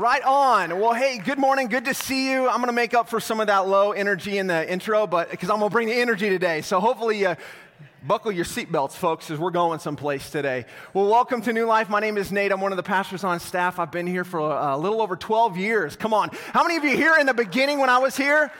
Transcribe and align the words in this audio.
right 0.00 0.22
on. 0.22 0.80
Well, 0.80 0.94
hey, 0.94 1.18
good 1.18 1.38
morning. 1.38 1.68
Good 1.68 1.84
to 1.84 1.92
see 1.92 2.30
you. 2.30 2.48
I'm 2.48 2.56
going 2.56 2.68
to 2.68 2.72
make 2.72 2.94
up 2.94 3.10
for 3.10 3.20
some 3.20 3.38
of 3.38 3.48
that 3.48 3.68
low 3.68 3.92
energy 3.92 4.38
in 4.38 4.46
the 4.46 4.72
intro, 4.72 5.06
but 5.06 5.30
because 5.30 5.50
I'm 5.50 5.58
going 5.58 5.68
to 5.68 5.72
bring 5.72 5.88
the 5.88 5.94
energy 5.94 6.30
today. 6.30 6.62
So 6.62 6.80
hopefully, 6.80 7.26
uh, 7.26 7.34
buckle 8.06 8.32
your 8.32 8.46
seatbelts, 8.46 8.92
folks, 8.92 9.30
as 9.30 9.38
we're 9.38 9.50
going 9.50 9.78
someplace 9.78 10.30
today. 10.30 10.64
Well, 10.94 11.04
welcome 11.04 11.42
to 11.42 11.52
New 11.52 11.66
Life. 11.66 11.90
My 11.90 12.00
name 12.00 12.16
is 12.16 12.32
Nate. 12.32 12.50
I'm 12.50 12.62
one 12.62 12.72
of 12.72 12.78
the 12.78 12.82
pastors 12.82 13.24
on 13.24 13.40
staff. 13.40 13.78
I've 13.78 13.92
been 13.92 14.06
here 14.06 14.24
for 14.24 14.40
a, 14.40 14.74
a 14.74 14.78
little 14.78 15.02
over 15.02 15.16
12 15.16 15.58
years. 15.58 15.96
Come 15.96 16.14
on. 16.14 16.30
How 16.54 16.62
many 16.62 16.76
of 16.76 16.84
you 16.84 16.96
here 16.96 17.16
in 17.20 17.26
the 17.26 17.34
beginning 17.34 17.78
when 17.78 17.90
I 17.90 17.98
was 17.98 18.16
here? 18.16 18.50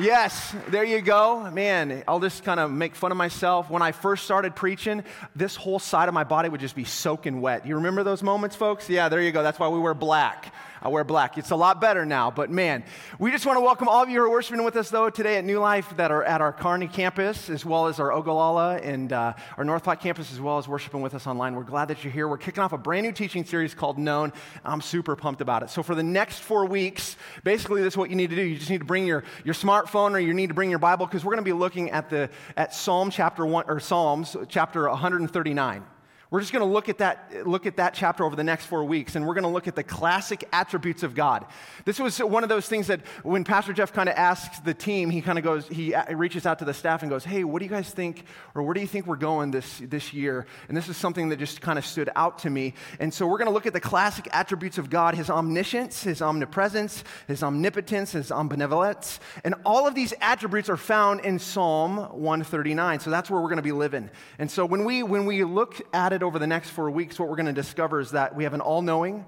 Yes, 0.00 0.56
there 0.68 0.84
you 0.84 1.02
go. 1.02 1.50
Man, 1.50 2.02
I'll 2.08 2.18
just 2.18 2.44
kind 2.44 2.58
of 2.58 2.70
make 2.70 2.94
fun 2.94 3.10
of 3.10 3.18
myself. 3.18 3.68
When 3.68 3.82
I 3.82 3.92
first 3.92 4.24
started 4.24 4.56
preaching, 4.56 5.04
this 5.36 5.54
whole 5.54 5.78
side 5.78 6.08
of 6.08 6.14
my 6.14 6.24
body 6.24 6.48
would 6.48 6.60
just 6.60 6.74
be 6.74 6.84
soaking 6.84 7.42
wet. 7.42 7.66
You 7.66 7.74
remember 7.74 8.02
those 8.02 8.22
moments, 8.22 8.56
folks? 8.56 8.88
Yeah, 8.88 9.10
there 9.10 9.20
you 9.20 9.32
go. 9.32 9.42
That's 9.42 9.58
why 9.58 9.68
we 9.68 9.78
wear 9.78 9.92
black. 9.92 10.54
I 10.82 10.88
wear 10.88 11.04
black. 11.04 11.38
It's 11.38 11.52
a 11.52 11.56
lot 11.56 11.80
better 11.80 12.04
now, 12.04 12.32
but 12.32 12.50
man, 12.50 12.82
we 13.20 13.30
just 13.30 13.46
want 13.46 13.56
to 13.56 13.60
welcome 13.60 13.86
all 13.86 14.02
of 14.02 14.10
you 14.10 14.18
who 14.18 14.24
are 14.24 14.30
worshiping 14.30 14.64
with 14.64 14.74
us, 14.74 14.90
though, 14.90 15.10
today 15.10 15.36
at 15.36 15.44
New 15.44 15.60
Life 15.60 15.96
that 15.96 16.10
are 16.10 16.24
at 16.24 16.40
our 16.40 16.52
Kearney 16.52 16.88
campus, 16.88 17.48
as 17.48 17.64
well 17.64 17.86
as 17.86 18.00
our 18.00 18.12
Ogallala 18.12 18.78
and 18.78 19.12
uh, 19.12 19.34
our 19.56 19.64
North 19.64 19.84
Platte 19.84 20.00
campus, 20.00 20.32
as 20.32 20.40
well 20.40 20.58
as 20.58 20.66
worshiping 20.66 21.00
with 21.00 21.14
us 21.14 21.28
online. 21.28 21.54
We're 21.54 21.62
glad 21.62 21.86
that 21.86 22.02
you're 22.02 22.12
here. 22.12 22.26
We're 22.26 22.36
kicking 22.36 22.64
off 22.64 22.72
a 22.72 22.78
brand 22.78 23.06
new 23.06 23.12
teaching 23.12 23.44
series 23.44 23.74
called 23.74 23.96
Known. 23.96 24.32
I'm 24.64 24.80
super 24.80 25.14
pumped 25.14 25.40
about 25.40 25.62
it. 25.62 25.70
So, 25.70 25.84
for 25.84 25.94
the 25.94 26.02
next 26.02 26.40
four 26.40 26.66
weeks, 26.66 27.16
basically, 27.44 27.80
this 27.82 27.94
is 27.94 27.96
what 27.96 28.10
you 28.10 28.16
need 28.16 28.30
to 28.30 28.36
do. 28.36 28.42
You 28.42 28.58
just 28.58 28.70
need 28.70 28.80
to 28.80 28.84
bring 28.84 29.06
your, 29.06 29.22
your 29.44 29.54
smartphone 29.54 30.14
or 30.14 30.18
you 30.18 30.34
need 30.34 30.48
to 30.48 30.54
bring 30.54 30.70
your 30.70 30.80
Bible 30.80 31.06
because 31.06 31.24
we're 31.24 31.34
going 31.34 31.44
to 31.44 31.48
be 31.48 31.52
looking 31.52 31.90
at, 31.92 32.10
the, 32.10 32.28
at 32.56 32.74
Psalm 32.74 33.10
chapter 33.10 33.46
1, 33.46 33.66
or 33.68 33.78
Psalms 33.78 34.36
chapter 34.48 34.88
139. 34.88 35.84
We're 36.32 36.40
just 36.40 36.50
going 36.50 36.66
to 36.66 36.72
look 36.72 36.88
at 36.88 36.96
that 36.96 37.46
look 37.46 37.66
at 37.66 37.76
that 37.76 37.92
chapter 37.92 38.24
over 38.24 38.34
the 38.34 38.42
next 38.42 38.64
4 38.64 38.84
weeks 38.84 39.16
and 39.16 39.26
we're 39.26 39.34
going 39.34 39.44
to 39.44 39.50
look 39.50 39.68
at 39.68 39.76
the 39.76 39.82
classic 39.82 40.48
attributes 40.50 41.02
of 41.02 41.14
God. 41.14 41.44
This 41.84 41.98
was 41.98 42.18
one 42.20 42.42
of 42.42 42.48
those 42.48 42.66
things 42.66 42.86
that 42.86 43.06
when 43.22 43.44
Pastor 43.44 43.74
Jeff 43.74 43.92
kind 43.92 44.08
of 44.08 44.14
asks 44.16 44.58
the 44.60 44.72
team, 44.72 45.10
he 45.10 45.20
kind 45.20 45.36
of 45.36 45.44
goes 45.44 45.68
he 45.68 45.94
reaches 46.14 46.46
out 46.46 46.58
to 46.60 46.64
the 46.64 46.72
staff 46.72 47.02
and 47.02 47.10
goes, 47.10 47.22
"Hey, 47.22 47.44
what 47.44 47.58
do 47.58 47.66
you 47.66 47.70
guys 47.70 47.90
think 47.90 48.24
or 48.54 48.62
where 48.62 48.72
do 48.72 48.80
you 48.80 48.86
think 48.86 49.06
we're 49.06 49.16
going 49.16 49.50
this 49.50 49.82
this 49.84 50.14
year?" 50.14 50.46
And 50.68 50.76
this 50.76 50.88
is 50.88 50.96
something 50.96 51.28
that 51.28 51.38
just 51.38 51.60
kind 51.60 51.78
of 51.78 51.84
stood 51.84 52.08
out 52.16 52.38
to 52.40 52.50
me. 52.50 52.72
And 52.98 53.12
so 53.12 53.26
we're 53.26 53.36
going 53.36 53.48
to 53.48 53.52
look 53.52 53.66
at 53.66 53.74
the 53.74 53.80
classic 53.80 54.26
attributes 54.32 54.78
of 54.78 54.88
God, 54.88 55.14
his 55.14 55.28
omniscience, 55.28 56.02
his 56.02 56.22
omnipresence, 56.22 57.04
his 57.28 57.42
omnipotence, 57.42 58.12
his 58.12 58.30
omnibenevolence. 58.30 59.18
And 59.44 59.54
all 59.66 59.86
of 59.86 59.94
these 59.94 60.14
attributes 60.22 60.70
are 60.70 60.78
found 60.78 61.20
in 61.26 61.38
Psalm 61.38 61.98
139. 61.98 63.00
So 63.00 63.10
that's 63.10 63.28
where 63.28 63.38
we're 63.38 63.48
going 63.48 63.56
to 63.56 63.62
be 63.62 63.72
living. 63.72 64.08
And 64.38 64.50
so 64.50 64.64
when 64.64 64.86
we 64.86 65.02
when 65.02 65.26
we 65.26 65.44
look 65.44 65.78
at 65.92 66.14
it 66.14 66.21
over 66.22 66.38
the 66.38 66.46
next 66.46 66.70
four 66.70 66.90
weeks, 66.90 67.18
what 67.18 67.28
we're 67.28 67.36
going 67.36 67.46
to 67.46 67.52
discover 67.52 68.00
is 68.00 68.12
that 68.12 68.34
we 68.34 68.44
have 68.44 68.54
an 68.54 68.60
all 68.60 68.82
knowing, 68.82 69.26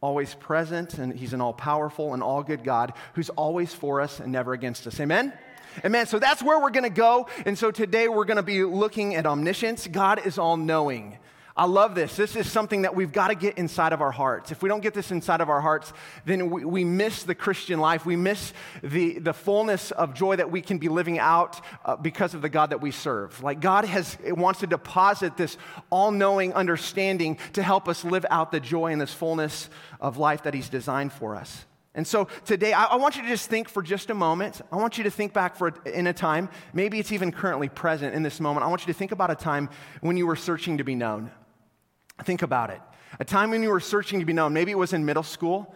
always 0.00 0.34
present, 0.34 0.94
and 0.94 1.12
He's 1.12 1.32
an 1.32 1.40
all 1.40 1.52
powerful 1.52 2.14
and 2.14 2.22
all 2.22 2.42
good 2.42 2.64
God 2.64 2.92
who's 3.14 3.30
always 3.30 3.74
for 3.74 4.00
us 4.00 4.20
and 4.20 4.32
never 4.32 4.52
against 4.52 4.86
us. 4.86 4.98
Amen? 5.00 5.32
Amen. 5.84 6.06
So 6.06 6.18
that's 6.18 6.42
where 6.42 6.58
we're 6.58 6.70
going 6.70 6.84
to 6.84 6.90
go. 6.90 7.28
And 7.44 7.58
so 7.58 7.70
today 7.70 8.08
we're 8.08 8.24
going 8.24 8.38
to 8.38 8.42
be 8.42 8.64
looking 8.64 9.14
at 9.14 9.26
omniscience. 9.26 9.86
God 9.86 10.26
is 10.26 10.38
all 10.38 10.56
knowing. 10.56 11.18
I 11.58 11.64
love 11.64 11.94
this. 11.94 12.16
This 12.16 12.36
is 12.36 12.50
something 12.52 12.82
that 12.82 12.94
we've 12.94 13.12
got 13.12 13.28
to 13.28 13.34
get 13.34 13.56
inside 13.56 13.94
of 13.94 14.02
our 14.02 14.10
hearts. 14.10 14.52
If 14.52 14.62
we 14.62 14.68
don't 14.68 14.82
get 14.82 14.92
this 14.92 15.10
inside 15.10 15.40
of 15.40 15.48
our 15.48 15.62
hearts, 15.62 15.90
then 16.26 16.50
we, 16.50 16.66
we 16.66 16.84
miss 16.84 17.22
the 17.22 17.34
Christian 17.34 17.80
life. 17.80 18.04
We 18.04 18.14
miss 18.14 18.52
the, 18.82 19.18
the 19.18 19.32
fullness 19.32 19.90
of 19.90 20.12
joy 20.12 20.36
that 20.36 20.50
we 20.50 20.60
can 20.60 20.76
be 20.76 20.90
living 20.90 21.18
out 21.18 21.62
uh, 21.86 21.96
because 21.96 22.34
of 22.34 22.42
the 22.42 22.50
God 22.50 22.70
that 22.70 22.82
we 22.82 22.90
serve. 22.90 23.42
Like 23.42 23.60
God 23.60 23.86
has 23.86 24.18
wants 24.26 24.60
to 24.60 24.66
deposit 24.66 25.38
this 25.38 25.56
all-knowing 25.88 26.52
understanding 26.52 27.38
to 27.54 27.62
help 27.62 27.88
us 27.88 28.04
live 28.04 28.26
out 28.30 28.52
the 28.52 28.60
joy 28.60 28.92
and 28.92 29.00
this 29.00 29.14
fullness 29.14 29.70
of 29.98 30.18
life 30.18 30.42
that 30.42 30.52
He's 30.52 30.68
designed 30.68 31.14
for 31.14 31.36
us. 31.36 31.64
And 31.94 32.06
so 32.06 32.28
today, 32.44 32.74
I, 32.74 32.84
I, 32.84 32.96
want 32.96 33.16
you 33.16 33.22
to 33.22 33.28
just 33.28 33.48
think 33.48 33.70
for 33.70 33.82
just 33.82 34.10
a 34.10 34.14
moment. 34.14 34.60
I 34.70 34.76
want 34.76 34.98
you 34.98 35.04
to 35.04 35.10
think 35.10 35.32
back 35.32 35.56
for 35.56 35.72
in 35.86 36.06
a 36.06 36.12
time, 36.12 36.50
maybe 36.74 36.98
it's 36.98 37.12
even 37.12 37.32
currently 37.32 37.70
present 37.70 38.14
in 38.14 38.22
this 38.22 38.38
moment. 38.40 38.66
I 38.66 38.68
want 38.68 38.82
you 38.82 38.92
to 38.92 38.98
think 38.98 39.12
about 39.12 39.30
a 39.30 39.34
time 39.34 39.70
when 40.02 40.18
you 40.18 40.26
were 40.26 40.36
searching 40.36 40.76
to 40.76 40.84
be 40.84 40.94
known. 40.94 41.30
Think 42.24 42.42
about 42.42 42.70
it. 42.70 42.80
A 43.18 43.24
time 43.24 43.50
when 43.50 43.62
you 43.62 43.70
were 43.70 43.80
searching 43.80 44.20
to 44.20 44.26
be 44.26 44.32
known. 44.32 44.52
Maybe 44.52 44.70
it 44.70 44.78
was 44.78 44.92
in 44.92 45.04
middle 45.04 45.22
school 45.22 45.74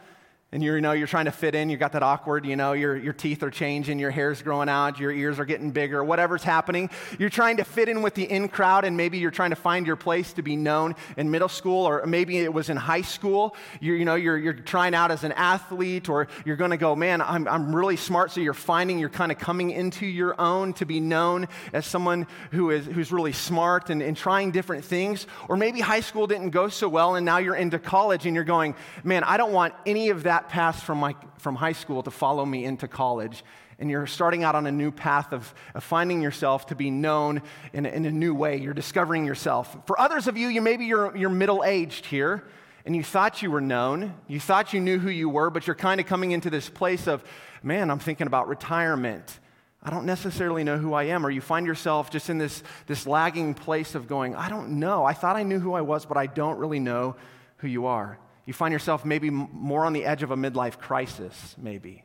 and 0.52 0.64
you're, 0.64 0.74
you 0.74 0.80
know, 0.80 0.90
you're 0.90 1.06
trying 1.06 1.26
to 1.26 1.30
fit 1.30 1.54
in, 1.54 1.70
you 1.70 1.76
got 1.76 1.92
that 1.92 2.02
awkward, 2.02 2.44
you 2.44 2.56
know, 2.56 2.72
your, 2.72 2.96
your 2.96 3.12
teeth 3.12 3.44
are 3.44 3.50
changing, 3.50 4.00
your 4.00 4.10
hair's 4.10 4.42
growing 4.42 4.68
out, 4.68 4.98
your 4.98 5.12
ears 5.12 5.38
are 5.38 5.44
getting 5.44 5.70
bigger, 5.70 6.02
whatever's 6.02 6.42
happening. 6.42 6.90
You're 7.20 7.30
trying 7.30 7.58
to 7.58 7.64
fit 7.64 7.88
in 7.88 8.02
with 8.02 8.14
the 8.14 8.24
in 8.24 8.48
crowd, 8.48 8.84
and 8.84 8.96
maybe 8.96 9.18
you're 9.18 9.30
trying 9.30 9.50
to 9.50 9.56
find 9.56 9.86
your 9.86 9.94
place 9.94 10.32
to 10.32 10.42
be 10.42 10.56
known 10.56 10.96
in 11.16 11.30
middle 11.30 11.48
school, 11.48 11.86
or 11.86 12.04
maybe 12.04 12.38
it 12.38 12.52
was 12.52 12.68
in 12.68 12.76
high 12.76 13.02
school. 13.02 13.54
You're, 13.80 13.96
you 13.96 14.04
know, 14.04 14.16
you're, 14.16 14.36
you're 14.36 14.52
trying 14.54 14.92
out 14.92 15.12
as 15.12 15.22
an 15.22 15.32
athlete, 15.32 16.08
or 16.08 16.26
you're 16.44 16.56
going 16.56 16.72
to 16.72 16.76
go, 16.76 16.96
man, 16.96 17.22
I'm, 17.22 17.46
I'm 17.46 17.72
really 17.74 17.96
smart, 17.96 18.32
so 18.32 18.40
you're 18.40 18.52
finding, 18.52 18.98
you're 18.98 19.08
kind 19.08 19.30
of 19.30 19.38
coming 19.38 19.70
into 19.70 20.04
your 20.04 20.40
own 20.40 20.72
to 20.74 20.84
be 20.84 20.98
known 20.98 21.46
as 21.72 21.86
someone 21.86 22.26
who 22.50 22.70
is, 22.70 22.86
who's 22.86 23.12
really 23.12 23.32
smart 23.32 23.88
and, 23.88 24.02
and 24.02 24.16
trying 24.16 24.50
different 24.50 24.84
things. 24.84 25.28
Or 25.48 25.56
maybe 25.56 25.78
high 25.78 26.00
school 26.00 26.26
didn't 26.26 26.50
go 26.50 26.68
so 26.68 26.88
well, 26.88 27.14
and 27.14 27.24
now 27.24 27.38
you're 27.38 27.54
into 27.54 27.78
college, 27.78 28.26
and 28.26 28.34
you're 28.34 28.42
going, 28.42 28.74
man, 29.04 29.22
I 29.22 29.36
don't 29.36 29.52
want 29.52 29.74
any 29.86 30.08
of 30.08 30.24
that 30.24 30.39
that 30.40 30.48
path 30.48 30.82
from, 30.82 30.98
my, 30.98 31.14
from 31.38 31.54
high 31.54 31.72
school 31.72 32.02
to 32.02 32.10
follow 32.10 32.46
me 32.46 32.64
into 32.64 32.88
college. 32.88 33.44
And 33.78 33.90
you're 33.90 34.06
starting 34.06 34.42
out 34.42 34.54
on 34.54 34.66
a 34.66 34.72
new 34.72 34.90
path 34.90 35.32
of, 35.32 35.54
of 35.74 35.84
finding 35.84 36.22
yourself 36.22 36.66
to 36.66 36.74
be 36.74 36.90
known 36.90 37.42
in, 37.72 37.84
in 37.84 38.06
a 38.06 38.10
new 38.10 38.34
way. 38.34 38.56
You're 38.56 38.74
discovering 38.74 39.26
yourself. 39.26 39.76
For 39.86 40.00
others 40.00 40.26
of 40.28 40.38
you, 40.38 40.48
you 40.48 40.62
maybe 40.62 40.86
you're, 40.86 41.14
you're 41.14 41.30
middle 41.30 41.62
aged 41.62 42.06
here 42.06 42.44
and 42.86 42.96
you 42.96 43.02
thought 43.02 43.42
you 43.42 43.50
were 43.50 43.60
known. 43.60 44.14
You 44.28 44.40
thought 44.40 44.72
you 44.72 44.80
knew 44.80 44.98
who 44.98 45.10
you 45.10 45.28
were, 45.28 45.50
but 45.50 45.66
you're 45.66 45.76
kind 45.76 46.00
of 46.00 46.06
coming 46.06 46.32
into 46.32 46.48
this 46.48 46.70
place 46.70 47.06
of, 47.06 47.22
man, 47.62 47.90
I'm 47.90 47.98
thinking 47.98 48.26
about 48.26 48.48
retirement. 48.48 49.38
I 49.82 49.90
don't 49.90 50.06
necessarily 50.06 50.64
know 50.64 50.78
who 50.78 50.94
I 50.94 51.04
am. 51.04 51.24
Or 51.24 51.30
you 51.30 51.42
find 51.42 51.66
yourself 51.66 52.10
just 52.10 52.30
in 52.30 52.38
this, 52.38 52.62
this 52.86 53.06
lagging 53.06 53.52
place 53.52 53.94
of 53.94 54.08
going, 54.08 54.34
I 54.34 54.48
don't 54.48 54.80
know. 54.80 55.04
I 55.04 55.12
thought 55.12 55.36
I 55.36 55.42
knew 55.42 55.58
who 55.58 55.74
I 55.74 55.82
was, 55.82 56.06
but 56.06 56.16
I 56.16 56.26
don't 56.26 56.58
really 56.58 56.80
know 56.80 57.16
who 57.58 57.68
you 57.68 57.86
are. 57.86 58.18
You 58.46 58.52
find 58.52 58.72
yourself 58.72 59.04
maybe 59.04 59.30
more 59.30 59.84
on 59.84 59.92
the 59.92 60.04
edge 60.04 60.22
of 60.22 60.30
a 60.30 60.36
midlife 60.36 60.78
crisis, 60.78 61.54
maybe. 61.58 62.04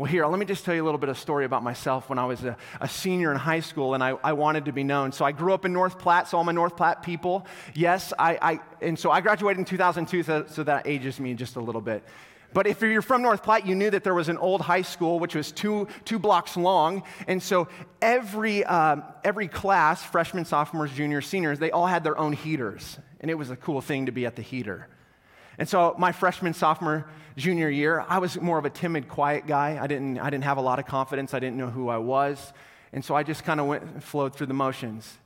Well, 0.00 0.06
here, 0.06 0.24
let 0.24 0.38
me 0.38 0.46
just 0.46 0.64
tell 0.64 0.74
you 0.74 0.82
a 0.82 0.86
little 0.86 0.98
bit 0.98 1.10
of 1.10 1.18
story 1.18 1.44
about 1.44 1.62
myself 1.62 2.08
when 2.08 2.18
I 2.18 2.24
was 2.24 2.42
a, 2.42 2.56
a 2.80 2.88
senior 2.88 3.30
in 3.32 3.36
high 3.36 3.60
school 3.60 3.92
and 3.92 4.02
I, 4.02 4.16
I, 4.24 4.32
wanted 4.32 4.64
to 4.64 4.72
be 4.72 4.82
known. 4.82 5.12
So 5.12 5.26
I 5.26 5.32
grew 5.32 5.52
up 5.52 5.66
in 5.66 5.74
North 5.74 5.98
Platte, 5.98 6.26
so 6.26 6.38
I'm 6.38 6.48
a 6.48 6.54
North 6.54 6.74
Platte 6.74 7.02
people. 7.02 7.46
Yes, 7.74 8.14
I, 8.18 8.38
I 8.40 8.60
and 8.80 8.98
so 8.98 9.10
I 9.10 9.20
graduated 9.20 9.58
in 9.58 9.66
2002, 9.66 10.22
so, 10.22 10.46
so 10.46 10.62
that 10.64 10.86
ages 10.86 11.20
me 11.20 11.34
just 11.34 11.56
a 11.56 11.60
little 11.60 11.82
bit. 11.82 12.02
But 12.54 12.66
if 12.66 12.80
you're 12.80 13.02
from 13.02 13.20
North 13.20 13.42
Platte, 13.42 13.66
you 13.66 13.74
knew 13.74 13.90
that 13.90 14.02
there 14.02 14.14
was 14.14 14.30
an 14.30 14.38
old 14.38 14.62
high 14.62 14.80
school 14.80 15.20
which 15.20 15.34
was 15.34 15.52
two, 15.52 15.86
two 16.06 16.18
blocks 16.18 16.56
long. 16.56 17.02
And 17.28 17.42
so 17.42 17.68
every, 18.00 18.64
um, 18.64 19.04
every 19.22 19.48
class, 19.48 20.02
freshmen, 20.02 20.46
sophomores, 20.46 20.92
juniors, 20.92 21.26
seniors, 21.26 21.58
they 21.58 21.72
all 21.72 21.86
had 21.86 22.04
their 22.04 22.16
own 22.16 22.32
heaters. 22.32 22.98
And 23.20 23.30
it 23.30 23.34
was 23.34 23.50
a 23.50 23.56
cool 23.56 23.82
thing 23.82 24.06
to 24.06 24.12
be 24.12 24.24
at 24.24 24.34
the 24.34 24.42
heater. 24.42 24.88
And 25.60 25.68
so 25.68 25.94
my 25.98 26.10
freshman, 26.10 26.54
sophomore, 26.54 27.04
junior 27.36 27.68
year, 27.68 28.02
I 28.08 28.16
was 28.16 28.40
more 28.40 28.58
of 28.58 28.64
a 28.64 28.70
timid, 28.70 29.10
quiet 29.10 29.46
guy. 29.46 29.78
I 29.78 29.86
didn't, 29.86 30.18
I 30.18 30.30
didn't 30.30 30.44
have 30.44 30.56
a 30.56 30.62
lot 30.62 30.78
of 30.78 30.86
confidence. 30.86 31.34
I 31.34 31.38
didn't 31.38 31.58
know 31.58 31.68
who 31.68 31.90
I 31.90 31.98
was. 31.98 32.54
And 32.94 33.04
so 33.04 33.14
I 33.14 33.22
just 33.22 33.44
kind 33.44 33.60
of 33.60 33.66
went 33.66 33.82
and 33.82 34.02
flowed 34.02 34.34
through 34.34 34.46
the 34.46 34.54
motions. 34.54 35.18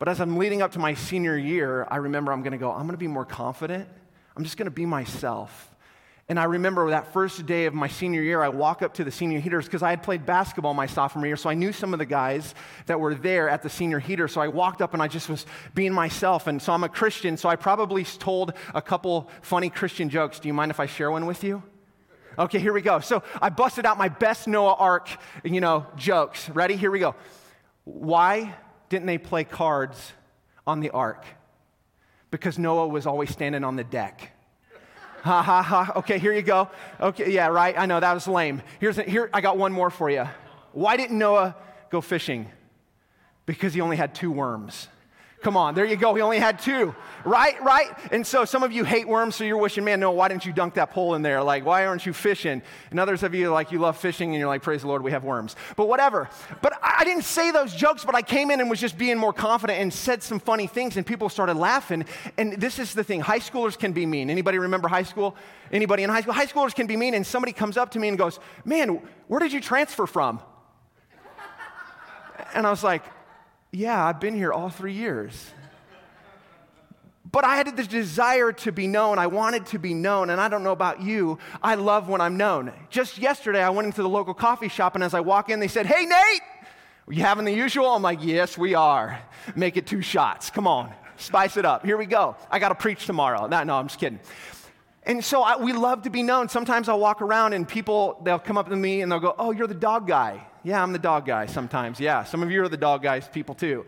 But 0.00 0.08
as 0.08 0.20
I'm 0.20 0.38
leading 0.38 0.60
up 0.60 0.72
to 0.72 0.80
my 0.80 0.94
senior 0.94 1.38
year, 1.38 1.86
I 1.88 1.98
remember 1.98 2.32
I'm 2.32 2.42
going 2.42 2.50
to 2.50 2.58
go, 2.58 2.72
I'm 2.72 2.82
going 2.82 2.90
to 2.90 2.96
be 2.96 3.06
more 3.06 3.24
confident. 3.24 3.88
I'm 4.36 4.42
just 4.42 4.56
going 4.56 4.66
to 4.66 4.72
be 4.72 4.86
myself. 4.86 5.70
And 6.28 6.40
I 6.40 6.44
remember 6.44 6.90
that 6.90 7.12
first 7.12 7.46
day 7.46 7.66
of 7.66 7.74
my 7.74 7.86
senior 7.86 8.20
year, 8.20 8.42
I 8.42 8.48
walk 8.48 8.82
up 8.82 8.94
to 8.94 9.04
the 9.04 9.12
senior 9.12 9.38
heaters 9.38 9.66
because 9.66 9.84
I 9.84 9.90
had 9.90 10.02
played 10.02 10.26
basketball 10.26 10.74
my 10.74 10.86
sophomore 10.86 11.24
year, 11.24 11.36
so 11.36 11.48
I 11.48 11.54
knew 11.54 11.72
some 11.72 11.92
of 11.92 12.00
the 12.00 12.06
guys 12.06 12.52
that 12.86 12.98
were 12.98 13.14
there 13.14 13.48
at 13.48 13.62
the 13.62 13.68
senior 13.68 14.00
heater. 14.00 14.26
So 14.26 14.40
I 14.40 14.48
walked 14.48 14.82
up 14.82 14.92
and 14.92 15.00
I 15.00 15.06
just 15.06 15.28
was 15.28 15.46
being 15.74 15.92
myself. 15.92 16.48
And 16.48 16.60
so 16.60 16.72
I'm 16.72 16.82
a 16.82 16.88
Christian, 16.88 17.36
so 17.36 17.48
I 17.48 17.54
probably 17.54 18.02
told 18.02 18.54
a 18.74 18.82
couple 18.82 19.30
funny 19.40 19.70
Christian 19.70 20.10
jokes. 20.10 20.40
Do 20.40 20.48
you 20.48 20.54
mind 20.54 20.72
if 20.72 20.80
I 20.80 20.86
share 20.86 21.12
one 21.12 21.26
with 21.26 21.44
you? 21.44 21.62
Okay, 22.36 22.58
here 22.58 22.72
we 22.72 22.82
go. 22.82 22.98
So 22.98 23.22
I 23.40 23.48
busted 23.48 23.86
out 23.86 23.96
my 23.96 24.08
best 24.08 24.48
Noah 24.48 24.74
Ark, 24.74 25.08
you 25.44 25.60
know, 25.60 25.86
jokes. 25.96 26.50
Ready? 26.50 26.74
Here 26.74 26.90
we 26.90 26.98
go. 26.98 27.14
Why 27.84 28.52
didn't 28.88 29.06
they 29.06 29.18
play 29.18 29.44
cards 29.44 30.12
on 30.66 30.80
the 30.80 30.90
ark? 30.90 31.24
Because 32.32 32.58
Noah 32.58 32.88
was 32.88 33.06
always 33.06 33.30
standing 33.30 33.62
on 33.62 33.76
the 33.76 33.84
deck. 33.84 34.32
Ha 35.26 35.42
ha 35.42 35.60
ha. 35.60 35.92
Okay, 35.96 36.20
here 36.20 36.32
you 36.32 36.42
go. 36.42 36.70
Okay, 37.00 37.32
yeah, 37.32 37.48
right. 37.48 37.76
I 37.76 37.86
know 37.86 37.98
that 37.98 38.14
was 38.14 38.28
lame. 38.28 38.62
Here's 38.78 38.96
a, 38.96 39.02
here. 39.02 39.28
I 39.34 39.40
got 39.40 39.58
one 39.58 39.72
more 39.72 39.90
for 39.90 40.08
you. 40.08 40.24
Why 40.70 40.96
didn't 40.96 41.18
Noah 41.18 41.56
go 41.90 42.00
fishing? 42.00 42.48
Because 43.44 43.74
he 43.74 43.80
only 43.80 43.96
had 43.96 44.14
two 44.14 44.30
worms. 44.30 44.86
Come 45.42 45.56
on, 45.56 45.74
there 45.74 45.84
you 45.84 45.96
go. 45.96 46.14
He 46.14 46.22
only 46.22 46.38
had 46.38 46.58
two, 46.58 46.94
right? 47.24 47.62
Right? 47.62 47.90
And 48.10 48.26
so 48.26 48.44
some 48.44 48.62
of 48.62 48.72
you 48.72 48.84
hate 48.84 49.06
worms, 49.06 49.36
so 49.36 49.44
you're 49.44 49.58
wishing, 49.58 49.84
man, 49.84 50.00
no, 50.00 50.10
why 50.10 50.28
didn't 50.28 50.44
you 50.44 50.52
dunk 50.52 50.74
that 50.74 50.90
pole 50.90 51.14
in 51.14 51.22
there? 51.22 51.42
Like, 51.42 51.64
why 51.64 51.86
aren't 51.86 52.04
you 52.04 52.12
fishing? 52.12 52.62
And 52.90 52.98
others 52.98 53.22
of 53.22 53.34
you, 53.34 53.50
like, 53.50 53.70
you 53.70 53.78
love 53.78 53.96
fishing 53.96 54.30
and 54.30 54.38
you're 54.38 54.48
like, 54.48 54.62
praise 54.62 54.80
the 54.80 54.88
Lord, 54.88 55.02
we 55.02 55.12
have 55.12 55.24
worms. 55.24 55.54
But 55.76 55.88
whatever. 55.88 56.28
But 56.62 56.72
I 56.82 57.04
didn't 57.04 57.24
say 57.24 57.50
those 57.50 57.74
jokes, 57.74 58.04
but 58.04 58.14
I 58.14 58.22
came 58.22 58.50
in 58.50 58.60
and 58.60 58.70
was 58.70 58.80
just 58.80 58.98
being 58.98 59.18
more 59.18 59.32
confident 59.32 59.78
and 59.78 59.92
said 59.92 60.22
some 60.22 60.40
funny 60.40 60.66
things, 60.66 60.96
and 60.96 61.06
people 61.06 61.28
started 61.28 61.56
laughing. 61.56 62.06
And 62.38 62.54
this 62.54 62.78
is 62.78 62.94
the 62.94 63.04
thing 63.04 63.20
high 63.20 63.38
schoolers 63.38 63.78
can 63.78 63.92
be 63.92 64.06
mean. 64.06 64.30
Anybody 64.30 64.58
remember 64.58 64.88
high 64.88 65.04
school? 65.04 65.36
Anybody 65.70 66.02
in 66.02 66.10
high 66.10 66.22
school? 66.22 66.32
High 66.32 66.46
schoolers 66.46 66.74
can 66.74 66.86
be 66.86 66.96
mean, 66.96 67.14
and 67.14 67.26
somebody 67.26 67.52
comes 67.52 67.76
up 67.76 67.90
to 67.92 67.98
me 67.98 68.08
and 68.08 68.16
goes, 68.18 68.40
man, 68.64 69.00
where 69.28 69.38
did 69.38 69.52
you 69.52 69.60
transfer 69.60 70.06
from? 70.06 70.40
And 72.54 72.66
I 72.66 72.70
was 72.70 72.82
like, 72.82 73.02
yeah, 73.76 74.06
I've 74.06 74.20
been 74.20 74.34
here 74.34 74.52
all 74.52 74.70
three 74.70 74.94
years. 74.94 75.50
But 77.30 77.44
I 77.44 77.56
had 77.56 77.76
this 77.76 77.86
desire 77.86 78.52
to 78.52 78.72
be 78.72 78.86
known. 78.86 79.18
I 79.18 79.26
wanted 79.26 79.66
to 79.66 79.78
be 79.78 79.92
known. 79.92 80.30
And 80.30 80.40
I 80.40 80.48
don't 80.48 80.62
know 80.62 80.72
about 80.72 81.02
you, 81.02 81.38
I 81.62 81.74
love 81.74 82.08
when 82.08 82.22
I'm 82.22 82.38
known. 82.38 82.72
Just 82.88 83.18
yesterday, 83.18 83.62
I 83.62 83.68
went 83.68 83.84
into 83.84 84.00
the 84.00 84.08
local 84.08 84.32
coffee 84.32 84.68
shop, 84.68 84.94
and 84.94 85.04
as 85.04 85.12
I 85.12 85.20
walk 85.20 85.50
in, 85.50 85.60
they 85.60 85.68
said, 85.68 85.84
Hey, 85.84 86.06
Nate, 86.06 86.42
are 87.06 87.12
you 87.12 87.22
having 87.22 87.44
the 87.44 87.52
usual? 87.52 87.88
I'm 87.88 88.02
like, 88.02 88.24
Yes, 88.24 88.56
we 88.56 88.74
are. 88.74 89.20
Make 89.54 89.76
it 89.76 89.86
two 89.86 90.00
shots. 90.00 90.48
Come 90.48 90.66
on, 90.66 90.90
spice 91.18 91.58
it 91.58 91.66
up. 91.66 91.84
Here 91.84 91.98
we 91.98 92.06
go. 92.06 92.36
I 92.50 92.58
got 92.58 92.70
to 92.70 92.74
preach 92.74 93.04
tomorrow. 93.04 93.46
No, 93.46 93.62
no, 93.64 93.76
I'm 93.76 93.88
just 93.88 94.00
kidding. 94.00 94.20
And 95.02 95.22
so 95.22 95.42
I, 95.42 95.58
we 95.58 95.74
love 95.74 96.02
to 96.02 96.10
be 96.10 96.22
known. 96.22 96.48
Sometimes 96.48 96.88
I'll 96.88 96.98
walk 96.98 97.20
around 97.20 97.52
and 97.52 97.68
people, 97.68 98.18
they'll 98.24 98.38
come 98.38 98.56
up 98.56 98.70
to 98.70 98.76
me 98.76 99.02
and 99.02 99.12
they'll 99.12 99.20
go, 99.20 99.34
Oh, 99.38 99.50
you're 99.50 99.68
the 99.68 99.74
dog 99.74 100.06
guy. 100.06 100.46
Yeah, 100.66 100.82
I'm 100.82 100.92
the 100.92 100.98
dog 100.98 101.26
guy 101.26 101.46
sometimes. 101.46 102.00
Yeah, 102.00 102.24
some 102.24 102.42
of 102.42 102.50
you 102.50 102.60
are 102.60 102.68
the 102.68 102.76
dog 102.76 103.00
guys 103.00 103.28
people 103.28 103.54
too. 103.54 103.86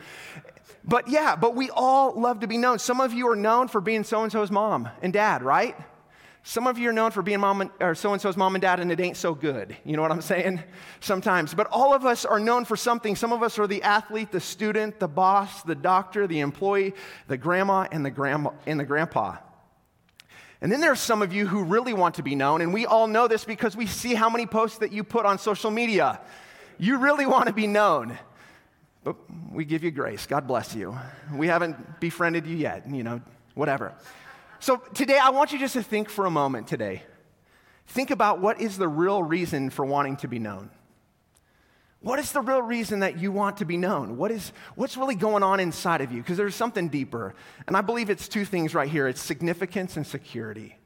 But 0.84 1.08
yeah, 1.08 1.34
but 1.34 1.56
we 1.56 1.70
all 1.70 2.12
love 2.12 2.38
to 2.38 2.46
be 2.46 2.56
known. 2.56 2.78
Some 2.78 3.00
of 3.00 3.12
you 3.12 3.28
are 3.30 3.34
known 3.34 3.66
for 3.66 3.80
being 3.80 4.04
so 4.04 4.22
and 4.22 4.30
so's 4.30 4.52
mom 4.52 4.88
and 5.02 5.12
dad, 5.12 5.42
right? 5.42 5.74
Some 6.44 6.68
of 6.68 6.78
you 6.78 6.90
are 6.90 6.92
known 6.92 7.10
for 7.10 7.20
being 7.20 7.40
mom 7.40 7.62
and, 7.62 7.70
or 7.80 7.96
so 7.96 8.12
and 8.12 8.22
so's 8.22 8.36
mom 8.36 8.54
and 8.54 8.62
dad, 8.62 8.78
and 8.78 8.92
it 8.92 9.00
ain't 9.00 9.16
so 9.16 9.34
good. 9.34 9.76
You 9.84 9.96
know 9.96 10.02
what 10.02 10.12
I'm 10.12 10.20
saying? 10.34 10.62
Sometimes. 11.00 11.52
But 11.52 11.66
all 11.72 11.94
of 11.94 12.06
us 12.06 12.24
are 12.24 12.38
known 12.38 12.64
for 12.64 12.76
something. 12.76 13.16
Some 13.16 13.32
of 13.32 13.42
us 13.42 13.58
are 13.58 13.66
the 13.66 13.82
athlete, 13.82 14.30
the 14.30 14.38
student, 14.38 15.00
the 15.00 15.08
boss, 15.08 15.64
the 15.64 15.74
doctor, 15.74 16.28
the 16.28 16.38
employee, 16.38 16.94
the 17.26 17.36
grandma, 17.36 17.88
and 17.90 18.06
the 18.06 18.10
grandma 18.12 18.50
and 18.66 18.78
the 18.78 18.84
grandpa. 18.84 19.38
And 20.60 20.70
then 20.70 20.80
there's 20.80 21.00
some 21.00 21.22
of 21.22 21.32
you 21.32 21.48
who 21.48 21.64
really 21.64 21.92
want 21.92 22.14
to 22.14 22.22
be 22.22 22.36
known, 22.36 22.60
and 22.60 22.72
we 22.72 22.86
all 22.86 23.08
know 23.08 23.26
this 23.26 23.44
because 23.44 23.76
we 23.76 23.86
see 23.86 24.14
how 24.14 24.30
many 24.30 24.46
posts 24.46 24.78
that 24.78 24.92
you 24.92 25.02
put 25.02 25.26
on 25.26 25.40
social 25.40 25.72
media. 25.72 26.20
You 26.78 26.98
really 26.98 27.26
want 27.26 27.46
to 27.48 27.52
be 27.52 27.66
known. 27.66 28.18
But 29.04 29.16
we 29.52 29.64
give 29.64 29.84
you 29.84 29.90
grace. 29.90 30.26
God 30.26 30.46
bless 30.46 30.74
you. 30.74 30.96
We 31.32 31.46
haven't 31.46 32.00
befriended 32.00 32.46
you 32.46 32.56
yet, 32.56 32.88
you 32.88 33.02
know, 33.02 33.20
whatever. 33.54 33.94
So 34.60 34.82
today, 34.94 35.18
I 35.18 35.30
want 35.30 35.52
you 35.52 35.58
just 35.58 35.74
to 35.74 35.82
think 35.82 36.08
for 36.08 36.26
a 36.26 36.30
moment 36.30 36.66
today. 36.66 37.02
Think 37.86 38.10
about 38.10 38.40
what 38.40 38.60
is 38.60 38.76
the 38.76 38.88
real 38.88 39.22
reason 39.22 39.70
for 39.70 39.84
wanting 39.84 40.16
to 40.18 40.28
be 40.28 40.38
known. 40.38 40.70
What 42.00 42.18
is 42.18 42.30
the 42.32 42.40
real 42.40 42.62
reason 42.62 43.00
that 43.00 43.18
you 43.18 43.32
want 43.32 43.56
to 43.56 43.64
be 43.64 43.76
known? 43.76 44.16
What 44.16 44.30
is, 44.30 44.52
what's 44.76 44.96
really 44.96 45.16
going 45.16 45.42
on 45.42 45.58
inside 45.58 46.00
of 46.00 46.12
you? 46.12 46.22
Because 46.22 46.36
there's 46.36 46.54
something 46.54 46.88
deeper. 46.88 47.34
And 47.66 47.76
I 47.76 47.80
believe 47.80 48.08
it's 48.08 48.28
two 48.28 48.44
things 48.44 48.74
right 48.74 48.88
here 48.88 49.08
it's 49.08 49.20
significance 49.20 49.96
and 49.96 50.06
security. 50.06 50.77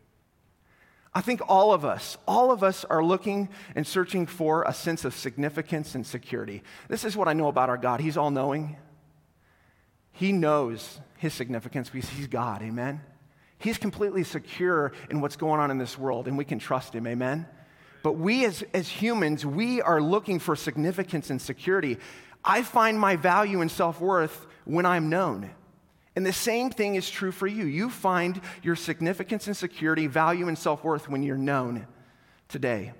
I 1.14 1.20
think 1.20 1.42
all 1.46 1.72
of 1.72 1.84
us, 1.84 2.16
all 2.26 2.50
of 2.50 2.62
us 2.62 2.84
are 2.86 3.04
looking 3.04 3.50
and 3.74 3.86
searching 3.86 4.26
for 4.26 4.62
a 4.62 4.72
sense 4.72 5.04
of 5.04 5.14
significance 5.14 5.94
and 5.94 6.06
security. 6.06 6.62
This 6.88 7.04
is 7.04 7.16
what 7.16 7.28
I 7.28 7.34
know 7.34 7.48
about 7.48 7.68
our 7.68 7.76
God. 7.76 8.00
He's 8.00 8.16
all 8.16 8.30
knowing. 8.30 8.76
He 10.12 10.32
knows 10.32 11.00
his 11.18 11.34
significance 11.34 11.90
because 11.90 12.08
he's 12.08 12.28
God, 12.28 12.62
amen? 12.62 13.02
He's 13.58 13.78
completely 13.78 14.24
secure 14.24 14.92
in 15.10 15.20
what's 15.20 15.36
going 15.36 15.60
on 15.60 15.70
in 15.70 15.78
this 15.78 15.98
world, 15.98 16.28
and 16.28 16.36
we 16.38 16.44
can 16.44 16.58
trust 16.58 16.94
him, 16.94 17.06
amen? 17.06 17.46
But 18.02 18.14
we 18.14 18.44
as, 18.44 18.64
as 18.74 18.88
humans, 18.88 19.46
we 19.46 19.80
are 19.80 20.00
looking 20.00 20.38
for 20.38 20.56
significance 20.56 21.30
and 21.30 21.40
security. 21.40 21.98
I 22.44 22.62
find 22.62 22.98
my 22.98 23.16
value 23.16 23.60
and 23.60 23.70
self 23.70 24.00
worth 24.00 24.46
when 24.64 24.86
I'm 24.86 25.08
known. 25.08 25.50
And 26.14 26.26
the 26.26 26.32
same 26.32 26.70
thing 26.70 26.94
is 26.94 27.08
true 27.08 27.32
for 27.32 27.46
you. 27.46 27.64
You 27.64 27.88
find 27.88 28.40
your 28.62 28.76
significance 28.76 29.46
and 29.46 29.56
security, 29.56 30.06
value, 30.06 30.48
and 30.48 30.58
self 30.58 30.84
worth 30.84 31.08
when 31.08 31.22
you're 31.22 31.38
known 31.38 31.86
today. 32.48 32.92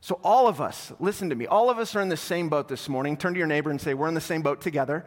So, 0.00 0.20
all 0.24 0.48
of 0.48 0.60
us, 0.60 0.92
listen 1.00 1.30
to 1.30 1.36
me, 1.36 1.46
all 1.46 1.70
of 1.70 1.78
us 1.78 1.94
are 1.94 2.00
in 2.00 2.08
the 2.08 2.16
same 2.16 2.48
boat 2.48 2.68
this 2.68 2.88
morning. 2.88 3.16
Turn 3.16 3.34
to 3.34 3.38
your 3.38 3.46
neighbor 3.46 3.70
and 3.70 3.80
say, 3.80 3.94
We're 3.94 4.08
in 4.08 4.14
the 4.14 4.20
same 4.20 4.42
boat 4.42 4.60
together. 4.60 5.04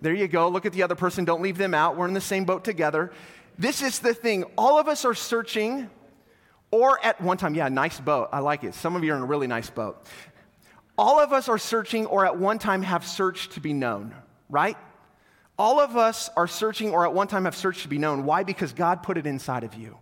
There 0.00 0.14
you 0.14 0.26
go. 0.26 0.48
Look 0.48 0.66
at 0.66 0.72
the 0.72 0.82
other 0.82 0.96
person. 0.96 1.24
Don't 1.24 1.42
leave 1.42 1.58
them 1.58 1.74
out. 1.74 1.96
We're 1.96 2.08
in 2.08 2.14
the 2.14 2.20
same 2.20 2.44
boat 2.44 2.64
together. 2.64 3.12
This 3.58 3.82
is 3.82 4.00
the 4.00 4.14
thing. 4.14 4.44
All 4.58 4.78
of 4.78 4.88
us 4.88 5.04
are 5.04 5.14
searching, 5.14 5.88
or 6.70 6.98
at 7.04 7.20
one 7.20 7.36
time, 7.36 7.54
yeah, 7.54 7.68
nice 7.68 8.00
boat. 8.00 8.28
I 8.32 8.40
like 8.40 8.64
it. 8.64 8.74
Some 8.74 8.96
of 8.96 9.04
you 9.04 9.12
are 9.12 9.16
in 9.16 9.22
a 9.22 9.26
really 9.26 9.46
nice 9.46 9.70
boat. 9.70 10.04
All 10.98 11.20
of 11.20 11.32
us 11.32 11.48
are 11.48 11.58
searching, 11.58 12.06
or 12.06 12.26
at 12.26 12.38
one 12.38 12.58
time 12.58 12.82
have 12.82 13.06
searched 13.06 13.52
to 13.52 13.60
be 13.60 13.72
known, 13.72 14.14
right? 14.48 14.76
All 15.62 15.78
of 15.78 15.96
us 15.96 16.28
are 16.36 16.48
searching, 16.48 16.90
or 16.90 17.06
at 17.06 17.14
one 17.14 17.28
time 17.28 17.44
have 17.44 17.54
searched 17.54 17.82
to 17.82 17.88
be 17.88 17.96
known. 17.96 18.24
Why? 18.24 18.42
Because 18.42 18.72
God 18.72 19.04
put 19.04 19.16
it 19.16 19.26
inside 19.26 19.62
of 19.62 19.74
you. 19.74 19.96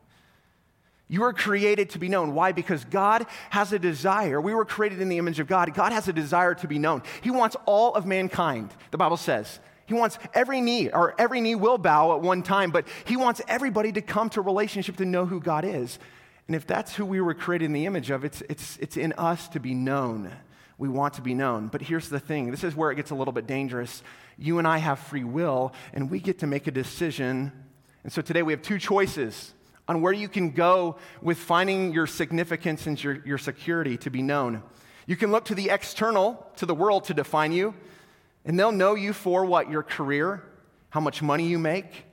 You 1.06 1.20
were 1.20 1.34
created 1.34 1.90
to 1.90 1.98
be 1.98 2.08
known. 2.08 2.32
Why? 2.34 2.52
Because 2.52 2.82
God 2.86 3.26
has 3.50 3.70
a 3.74 3.78
desire. 3.78 4.40
We 4.40 4.54
were 4.54 4.64
created 4.64 5.02
in 5.02 5.10
the 5.10 5.18
image 5.18 5.38
of 5.38 5.46
God. 5.46 5.74
God 5.74 5.92
has 5.92 6.08
a 6.08 6.14
desire 6.14 6.54
to 6.54 6.66
be 6.66 6.78
known. 6.78 7.02
He 7.20 7.30
wants 7.30 7.56
all 7.66 7.94
of 7.94 8.06
mankind, 8.06 8.70
the 8.90 8.96
Bible 8.96 9.18
says. 9.18 9.60
He 9.84 9.92
wants 9.92 10.18
every 10.32 10.62
knee, 10.62 10.88
or 10.88 11.14
every 11.18 11.42
knee 11.42 11.56
will 11.56 11.76
bow 11.76 12.14
at 12.14 12.22
one 12.22 12.42
time, 12.42 12.70
but 12.70 12.86
He 13.04 13.18
wants 13.18 13.42
everybody 13.46 13.92
to 13.92 14.00
come 14.00 14.30
to 14.30 14.40
relationship 14.40 14.96
to 14.96 15.04
know 15.04 15.26
who 15.26 15.40
God 15.40 15.66
is. 15.66 15.98
And 16.46 16.56
if 16.56 16.66
that's 16.66 16.94
who 16.94 17.04
we 17.04 17.20
were 17.20 17.34
created 17.34 17.66
in 17.66 17.74
the 17.74 17.84
image 17.84 18.08
of, 18.08 18.24
it's, 18.24 18.42
it's, 18.48 18.78
it's 18.78 18.96
in 18.96 19.12
us 19.18 19.46
to 19.48 19.60
be 19.60 19.74
known. 19.74 20.32
We 20.80 20.88
want 20.88 21.12
to 21.14 21.22
be 21.22 21.34
known. 21.34 21.68
But 21.68 21.82
here's 21.82 22.08
the 22.08 22.18
thing 22.18 22.50
this 22.50 22.64
is 22.64 22.74
where 22.74 22.90
it 22.90 22.96
gets 22.96 23.10
a 23.10 23.14
little 23.14 23.32
bit 23.32 23.46
dangerous 23.46 24.02
you 24.38 24.58
and 24.58 24.66
I 24.66 24.78
have 24.78 24.98
free 24.98 25.24
will, 25.24 25.74
and 25.92 26.10
we 26.10 26.18
get 26.18 26.38
to 26.38 26.46
make 26.46 26.66
a 26.66 26.70
decision. 26.70 27.52
And 28.02 28.10
so 28.10 28.22
today 28.22 28.42
we 28.42 28.54
have 28.54 28.62
two 28.62 28.78
choices 28.78 29.52
on 29.86 30.00
where 30.00 30.14
you 30.14 30.26
can 30.26 30.52
go 30.52 30.96
with 31.20 31.36
finding 31.36 31.92
your 31.92 32.06
significance 32.06 32.86
and 32.86 33.02
your, 33.02 33.22
your 33.26 33.36
security 33.36 33.98
to 33.98 34.08
be 34.08 34.22
known. 34.22 34.62
You 35.06 35.16
can 35.16 35.30
look 35.30 35.44
to 35.46 35.54
the 35.54 35.68
external, 35.68 36.46
to 36.56 36.64
the 36.64 36.74
world 36.74 37.04
to 37.04 37.14
define 37.14 37.52
you, 37.52 37.74
and 38.46 38.58
they'll 38.58 38.72
know 38.72 38.94
you 38.94 39.12
for 39.12 39.44
what? 39.44 39.70
Your 39.70 39.82
career, 39.82 40.42
how 40.88 41.00
much 41.00 41.20
money 41.20 41.46
you 41.46 41.58
make, 41.58 42.06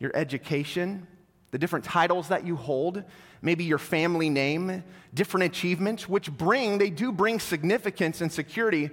your 0.00 0.10
education, 0.16 1.06
the 1.52 1.58
different 1.58 1.84
titles 1.84 2.28
that 2.28 2.44
you 2.44 2.56
hold, 2.56 3.04
maybe 3.42 3.64
your 3.64 3.78
family 3.78 4.30
name, 4.30 4.82
different 5.12 5.44
achievements, 5.44 6.08
which 6.08 6.30
bring, 6.30 6.78
they 6.78 6.90
do 6.90 7.12
bring 7.12 7.40
significance 7.40 8.20
and 8.20 8.32
security, 8.32 8.90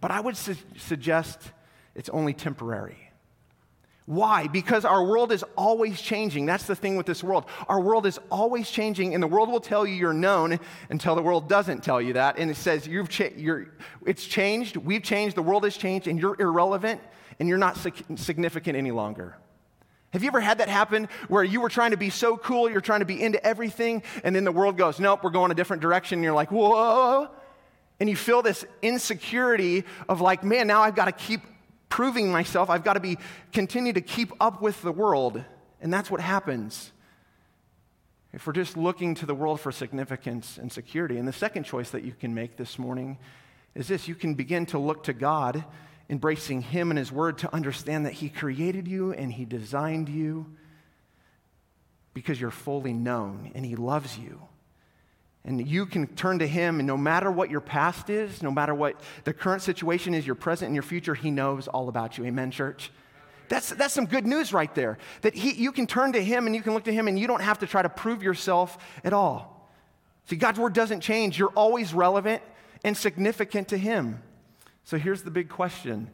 but 0.00 0.10
I 0.10 0.20
would 0.20 0.36
su- 0.36 0.56
suggest 0.76 1.38
it's 1.94 2.08
only 2.08 2.34
temporary. 2.34 2.98
Why? 4.06 4.48
Because 4.48 4.84
our 4.84 5.04
world 5.04 5.30
is 5.30 5.44
always 5.56 6.00
changing. 6.00 6.44
That's 6.44 6.64
the 6.64 6.74
thing 6.74 6.96
with 6.96 7.06
this 7.06 7.22
world. 7.22 7.46
Our 7.68 7.80
world 7.80 8.04
is 8.04 8.18
always 8.30 8.68
changing, 8.68 9.14
and 9.14 9.22
the 9.22 9.28
world 9.28 9.48
will 9.48 9.60
tell 9.60 9.86
you 9.86 9.94
you're 9.94 10.12
known 10.12 10.58
until 10.90 11.14
the 11.14 11.22
world 11.22 11.48
doesn't 11.48 11.84
tell 11.84 12.02
you 12.02 12.14
that. 12.14 12.36
And 12.36 12.50
it 12.50 12.56
says 12.56 12.86
you've 12.86 13.08
cha- 13.08 13.30
it's 14.04 14.26
changed, 14.26 14.76
we've 14.76 15.04
changed, 15.04 15.36
the 15.36 15.42
world 15.42 15.62
has 15.62 15.76
changed, 15.76 16.08
and 16.08 16.18
you're 16.18 16.36
irrelevant 16.40 17.00
and 17.38 17.48
you're 17.48 17.58
not 17.58 17.78
significant 18.16 18.76
any 18.76 18.90
longer. 18.90 19.36
Have 20.12 20.22
you 20.22 20.28
ever 20.28 20.40
had 20.40 20.58
that 20.58 20.68
happen 20.68 21.08
where 21.28 21.42
you 21.42 21.60
were 21.60 21.70
trying 21.70 21.92
to 21.92 21.96
be 21.96 22.10
so 22.10 22.36
cool, 22.36 22.70
you're 22.70 22.82
trying 22.82 23.00
to 23.00 23.06
be 23.06 23.20
into 23.22 23.44
everything, 23.44 24.02
and 24.24 24.36
then 24.36 24.44
the 24.44 24.52
world 24.52 24.76
goes, 24.76 25.00
nope, 25.00 25.20
we're 25.22 25.30
going 25.30 25.50
a 25.50 25.54
different 25.54 25.80
direction, 25.80 26.18
and 26.18 26.24
you're 26.24 26.34
like, 26.34 26.52
whoa. 26.52 27.28
And 27.98 28.10
you 28.10 28.16
feel 28.16 28.42
this 28.42 28.64
insecurity 28.82 29.84
of 30.08 30.20
like, 30.20 30.44
man, 30.44 30.66
now 30.66 30.82
I've 30.82 30.94
got 30.94 31.06
to 31.06 31.12
keep 31.12 31.40
proving 31.88 32.30
myself. 32.30 32.68
I've 32.68 32.84
got 32.84 32.94
to 32.94 33.00
be 33.00 33.18
continue 33.52 33.92
to 33.92 34.00
keep 34.00 34.32
up 34.40 34.60
with 34.60 34.80
the 34.82 34.92
world. 34.92 35.42
And 35.80 35.92
that's 35.92 36.10
what 36.10 36.20
happens 36.20 36.92
if 38.32 38.46
we're 38.46 38.54
just 38.54 38.76
looking 38.76 39.14
to 39.16 39.26
the 39.26 39.34
world 39.34 39.60
for 39.60 39.70
significance 39.70 40.58
and 40.58 40.72
security. 40.72 41.18
And 41.18 41.28
the 41.28 41.32
second 41.32 41.64
choice 41.64 41.90
that 41.90 42.02
you 42.02 42.12
can 42.18 42.34
make 42.34 42.56
this 42.56 42.78
morning 42.78 43.18
is 43.74 43.88
this 43.88 44.08
you 44.08 44.14
can 44.14 44.34
begin 44.34 44.66
to 44.66 44.78
look 44.78 45.04
to 45.04 45.12
God, 45.12 45.64
embracing 46.08 46.62
Him 46.62 46.90
and 46.90 46.98
His 46.98 47.12
Word 47.12 47.38
to 47.38 47.54
understand 47.54 48.06
that 48.06 48.12
He 48.12 48.28
created 48.28 48.88
you 48.88 49.12
and 49.12 49.32
He 49.32 49.44
designed 49.44 50.08
you 50.08 50.46
because 52.14 52.40
you're 52.40 52.50
fully 52.50 52.92
known 52.92 53.52
and 53.54 53.64
He 53.64 53.76
loves 53.76 54.18
you. 54.18 54.40
And 55.44 55.66
you 55.66 55.86
can 55.86 56.06
turn 56.06 56.38
to 56.38 56.46
Him, 56.46 56.78
and 56.78 56.86
no 56.86 56.96
matter 56.96 57.30
what 57.30 57.50
your 57.50 57.60
past 57.60 58.10
is, 58.10 58.42
no 58.42 58.52
matter 58.52 58.74
what 58.74 59.00
the 59.24 59.32
current 59.32 59.62
situation 59.62 60.14
is, 60.14 60.24
your 60.24 60.36
present 60.36 60.68
and 60.68 60.74
your 60.74 60.84
future, 60.84 61.14
He 61.14 61.32
knows 61.32 61.66
all 61.66 61.88
about 61.88 62.16
you. 62.16 62.24
Amen, 62.24 62.52
church? 62.52 62.92
That's, 63.48 63.70
that's 63.70 63.92
some 63.92 64.06
good 64.06 64.24
news 64.24 64.52
right 64.52 64.72
there. 64.74 64.98
That 65.22 65.34
he, 65.34 65.52
you 65.52 65.72
can 65.72 65.86
turn 65.86 66.12
to 66.12 66.22
Him 66.22 66.46
and 66.46 66.54
you 66.54 66.62
can 66.62 66.74
look 66.74 66.84
to 66.84 66.92
Him, 66.92 67.08
and 67.08 67.18
you 67.18 67.26
don't 67.26 67.42
have 67.42 67.58
to 67.58 67.66
try 67.66 67.82
to 67.82 67.88
prove 67.88 68.22
yourself 68.22 68.78
at 69.02 69.12
all. 69.12 69.68
See, 70.26 70.36
God's 70.36 70.60
Word 70.60 70.74
doesn't 70.74 71.00
change. 71.00 71.38
You're 71.38 71.48
always 71.48 71.92
relevant 71.92 72.42
and 72.84 72.96
significant 72.96 73.68
to 73.68 73.76
Him. 73.76 74.22
So 74.84 74.98
here's 74.98 75.22
the 75.22 75.30
big 75.30 75.48
question 75.48 76.10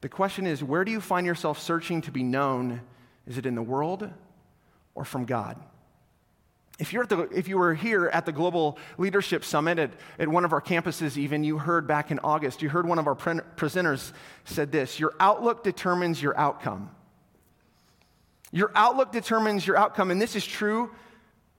The 0.00 0.08
question 0.08 0.46
is 0.46 0.62
where 0.62 0.84
do 0.84 0.92
you 0.92 1.00
find 1.00 1.26
yourself 1.26 1.60
searching 1.60 2.02
to 2.02 2.10
be 2.10 2.22
known? 2.22 2.80
Is 3.26 3.38
it 3.38 3.46
in 3.46 3.54
the 3.54 3.62
world 3.62 4.08
or 4.94 5.04
from 5.04 5.24
God? 5.24 5.56
If, 6.78 6.92
you're 6.92 7.04
at 7.04 7.10
the, 7.10 7.20
if 7.28 7.46
you 7.46 7.58
were 7.58 7.74
here 7.74 8.06
at 8.06 8.26
the 8.26 8.32
Global 8.32 8.76
Leadership 8.98 9.44
Summit 9.44 9.78
at, 9.78 9.92
at 10.18 10.26
one 10.26 10.44
of 10.44 10.52
our 10.52 10.60
campuses, 10.60 11.16
even, 11.16 11.44
you 11.44 11.58
heard 11.58 11.86
back 11.86 12.10
in 12.10 12.18
August, 12.24 12.62
you 12.62 12.68
heard 12.68 12.88
one 12.88 12.98
of 12.98 13.06
our 13.06 13.14
pre- 13.14 13.34
presenters 13.56 14.12
said 14.44 14.72
this 14.72 14.98
Your 14.98 15.14
outlook 15.20 15.62
determines 15.62 16.20
your 16.20 16.36
outcome. 16.36 16.90
Your 18.50 18.72
outlook 18.74 19.12
determines 19.12 19.66
your 19.66 19.76
outcome, 19.76 20.10
and 20.10 20.20
this 20.20 20.34
is 20.34 20.44
true 20.44 20.90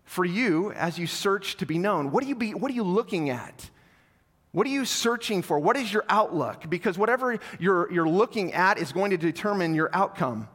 for 0.03 0.25
you 0.25 0.71
as 0.73 0.99
you 0.99 1.07
search 1.07 1.57
to 1.57 1.65
be 1.65 1.77
known. 1.77 2.11
What 2.11 2.23
are 2.23 2.27
you, 2.27 2.35
be, 2.35 2.53
what 2.53 2.69
are 2.69 2.75
you 2.75 2.83
looking 2.83 3.29
at? 3.29 3.69
What 4.53 4.67
are 4.67 4.69
you 4.69 4.85
searching 4.85 5.41
for? 5.41 5.59
What 5.59 5.75
is 5.77 5.91
your 5.91 6.05
outlook? 6.07 6.69
Because 6.69 6.95
whatever 6.95 7.39
you're, 7.59 7.91
you're 7.91 8.07
looking 8.07 8.53
at 8.53 8.77
is 8.77 8.91
going 8.91 9.09
to 9.09 9.17
determine 9.17 9.73
your 9.73 9.89
outcome. 9.93 10.47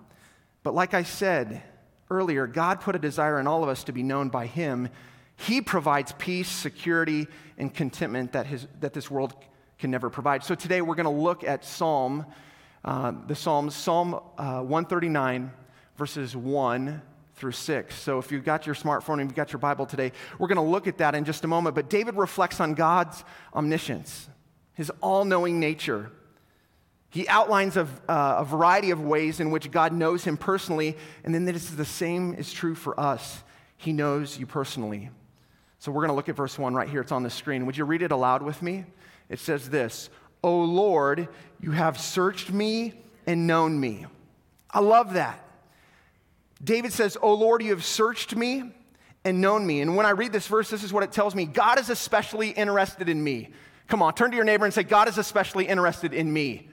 But 0.63 0.73
like 0.73 0.95
I 0.95 1.03
said 1.03 1.63
earlier, 2.09 2.47
God 2.47 2.81
put 2.81 2.95
a 2.95 2.99
desire 3.01 3.41
in 3.41 3.49
all 3.49 3.65
of 3.65 3.69
us 3.69 3.83
to 3.85 3.93
be 3.93 4.05
known 4.05 4.29
by 4.29 4.47
Him. 4.47 4.89
He 5.37 5.61
provides 5.61 6.13
peace, 6.17 6.49
security, 6.49 7.27
and 7.59 7.75
contentment 7.75 8.33
that, 8.33 8.47
his, 8.47 8.69
that 8.79 8.93
this 8.93 9.11
world 9.11 9.35
can 9.81 9.91
never 9.91 10.11
provide. 10.11 10.45
So 10.45 10.55
today 10.55 10.81
we're 10.81 10.95
going 10.95 11.05
to 11.05 11.11
look 11.11 11.43
at 11.43 11.65
Psalm, 11.65 12.25
uh, 12.85 13.13
the 13.27 13.35
Psalms, 13.35 13.75
Psalm 13.75 14.15
uh, 14.15 14.61
139, 14.61 15.51
verses 15.97 16.37
1 16.37 17.03
through 17.39 17.53
6. 17.53 17.95
So 17.95 18.19
if 18.19 18.33
you've 18.33 18.45
got 18.45 18.67
your 18.67 18.75
smartphone 18.75 19.21
and 19.21 19.31
you've 19.31 19.35
got 19.35 19.53
your 19.53 19.61
Bible 19.61 19.87
today, 19.87 20.13
we're 20.39 20.49
going 20.49 20.57
to 20.57 20.63
look 20.63 20.87
at 20.87 20.99
that 20.99 21.15
in 21.15 21.25
just 21.25 21.45
a 21.45 21.49
moment. 21.49 21.75
But 21.75 21.89
David 21.89 22.17
reflects 22.17 22.61
on 22.61 22.75
God's 22.75 23.25
omniscience, 23.55 24.29
his 24.75 24.91
all 25.01 25.25
knowing 25.25 25.61
nature. 25.61 26.11
He 27.11 27.27
outlines 27.29 27.77
a, 27.77 27.89
uh, 28.09 28.37
a, 28.39 28.45
variety 28.45 28.91
of 28.91 29.01
ways 29.01 29.41
in 29.41 29.51
which 29.51 29.71
God 29.71 29.93
knows 29.93 30.25
him 30.25 30.37
personally, 30.37 30.97
and 31.25 31.35
then 31.35 31.47
this 31.47 31.65
is 31.65 31.77
the 31.77 31.85
same 31.85 32.35
is 32.35 32.53
true 32.53 32.75
for 32.75 32.99
us. 33.01 33.43
He 33.79 33.93
knows 33.93 34.39
you 34.39 34.47
personally. 34.47 35.11
So 35.79 35.93
we're 35.93 36.03
going 36.03 36.11
to 36.11 36.15
look 36.15 36.29
at 36.29 36.37
verse 36.37 36.59
1 36.59 36.75
right 36.75 36.89
here. 36.89 37.01
It's 37.01 37.13
on 37.13 37.23
the 37.23 37.31
screen. 37.31 37.65
Would 37.65 37.77
you 37.77 37.85
read 37.85 38.03
it 38.03 38.11
aloud 38.11 38.43
with 38.43 38.61
me? 38.63 38.85
It 39.29 39.39
says 39.39 39.71
this 39.71 40.11
O 40.43 40.61
Lord, 40.61 41.29
you 41.61 41.71
have 41.71 41.99
searched 41.99 42.51
me 42.51 42.95
and 43.27 43.47
known 43.47 43.79
me. 43.79 44.07
I 44.71 44.81
love 44.81 45.15
that. 45.15 45.48
David 46.63 46.93
says, 46.93 47.17
Oh 47.21 47.35
Lord, 47.35 47.63
you 47.63 47.71
have 47.71 47.85
searched 47.85 48.35
me 48.35 48.73
and 49.25 49.41
known 49.41 49.67
me. 49.67 49.81
And 49.81 49.97
when 49.97 50.07
I 50.07 50.11
read 50.11 50.33
this 50.33 50.47
verse, 50.47 50.71
this 50.71 50.83
is 50.83 50.93
what 50.93 51.03
it 51.03 51.13
tells 51.13 51.35
me 51.35 51.45
God 51.45 51.79
is 51.79 51.91
especially 51.91 52.51
interested 52.51 53.09
in 53.09 53.23
me. 53.23 53.51
Come 53.87 54.03
on, 54.03 54.15
turn 54.15 54.31
to 54.31 54.37
your 54.37 54.45
neighbor 54.45 54.65
and 54.65 54.75
say, 54.75 54.83
God 54.83 55.09
is 55.09 55.19
especially 55.19 55.67
interested 55.67 56.13
in 56.13 56.31
me. 56.33 56.69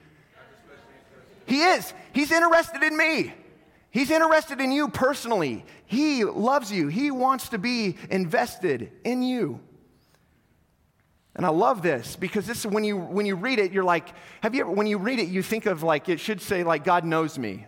He 1.46 1.62
is. 1.62 1.92
He's 2.12 2.32
interested 2.32 2.82
in 2.82 2.96
me. 2.96 3.32
He's 3.90 4.10
interested 4.10 4.60
in 4.60 4.72
you 4.72 4.88
personally. 4.88 5.64
He 5.86 6.24
loves 6.24 6.70
you. 6.70 6.88
He 6.88 7.10
wants 7.10 7.48
to 7.50 7.58
be 7.58 7.96
invested 8.10 8.90
in 9.04 9.22
you. 9.22 9.60
And 11.34 11.46
I 11.46 11.50
love 11.50 11.82
this 11.82 12.16
because 12.16 12.46
this 12.46 12.66
when 12.66 12.82
you 12.82 12.96
when 12.96 13.26
you 13.26 13.36
read 13.36 13.58
it, 13.58 13.70
you're 13.70 13.84
like, 13.84 14.08
have 14.42 14.54
you 14.54 14.62
ever, 14.62 14.70
when 14.70 14.86
you 14.86 14.98
read 14.98 15.18
it, 15.18 15.28
you 15.28 15.42
think 15.42 15.66
of 15.66 15.82
like 15.82 16.08
it 16.08 16.18
should 16.18 16.40
say 16.40 16.64
like 16.64 16.82
God 16.82 17.04
knows 17.04 17.38
me 17.38 17.66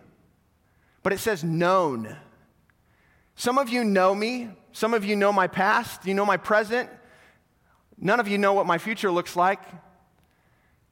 but 1.03 1.13
it 1.13 1.19
says 1.19 1.43
known. 1.43 2.15
Some 3.35 3.57
of 3.57 3.69
you 3.69 3.83
know 3.83 4.13
me. 4.13 4.49
Some 4.71 4.93
of 4.93 5.05
you 5.05 5.15
know 5.15 5.31
my 5.31 5.47
past. 5.47 6.05
You 6.05 6.13
know 6.13 6.25
my 6.25 6.37
present. 6.37 6.89
None 7.97 8.19
of 8.19 8.27
you 8.27 8.37
know 8.37 8.53
what 8.53 8.65
my 8.65 8.77
future 8.77 9.11
looks 9.11 9.35
like. 9.35 9.61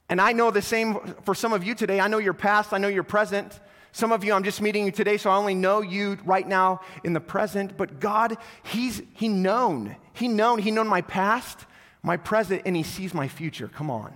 And 0.08 0.20
I 0.20 0.32
know 0.32 0.50
the 0.50 0.62
same 0.62 0.98
for 1.24 1.34
some 1.34 1.52
of 1.52 1.64
you 1.64 1.74
today. 1.74 2.00
I 2.00 2.08
know 2.08 2.18
your 2.18 2.34
past. 2.34 2.72
I 2.72 2.78
know 2.78 2.88
your 2.88 3.02
present. 3.02 3.60
Some 3.92 4.12
of 4.12 4.24
you, 4.24 4.32
I'm 4.32 4.44
just 4.44 4.60
meeting 4.60 4.84
you 4.84 4.92
today, 4.92 5.16
so 5.16 5.30
I 5.30 5.36
only 5.36 5.54
know 5.54 5.80
you 5.80 6.18
right 6.24 6.46
now 6.46 6.80
in 7.04 7.14
the 7.14 7.20
present. 7.20 7.76
But 7.76 8.00
God, 8.00 8.36
He's 8.62 9.02
He 9.14 9.28
known. 9.28 9.96
He 10.12 10.28
known. 10.28 10.58
He 10.58 10.70
known 10.70 10.88
my 10.88 11.00
past, 11.02 11.66
my 12.02 12.16
present, 12.16 12.62
and 12.64 12.76
He 12.76 12.82
sees 12.82 13.12
my 13.12 13.28
future. 13.28 13.68
Come 13.68 13.90
on. 13.90 14.12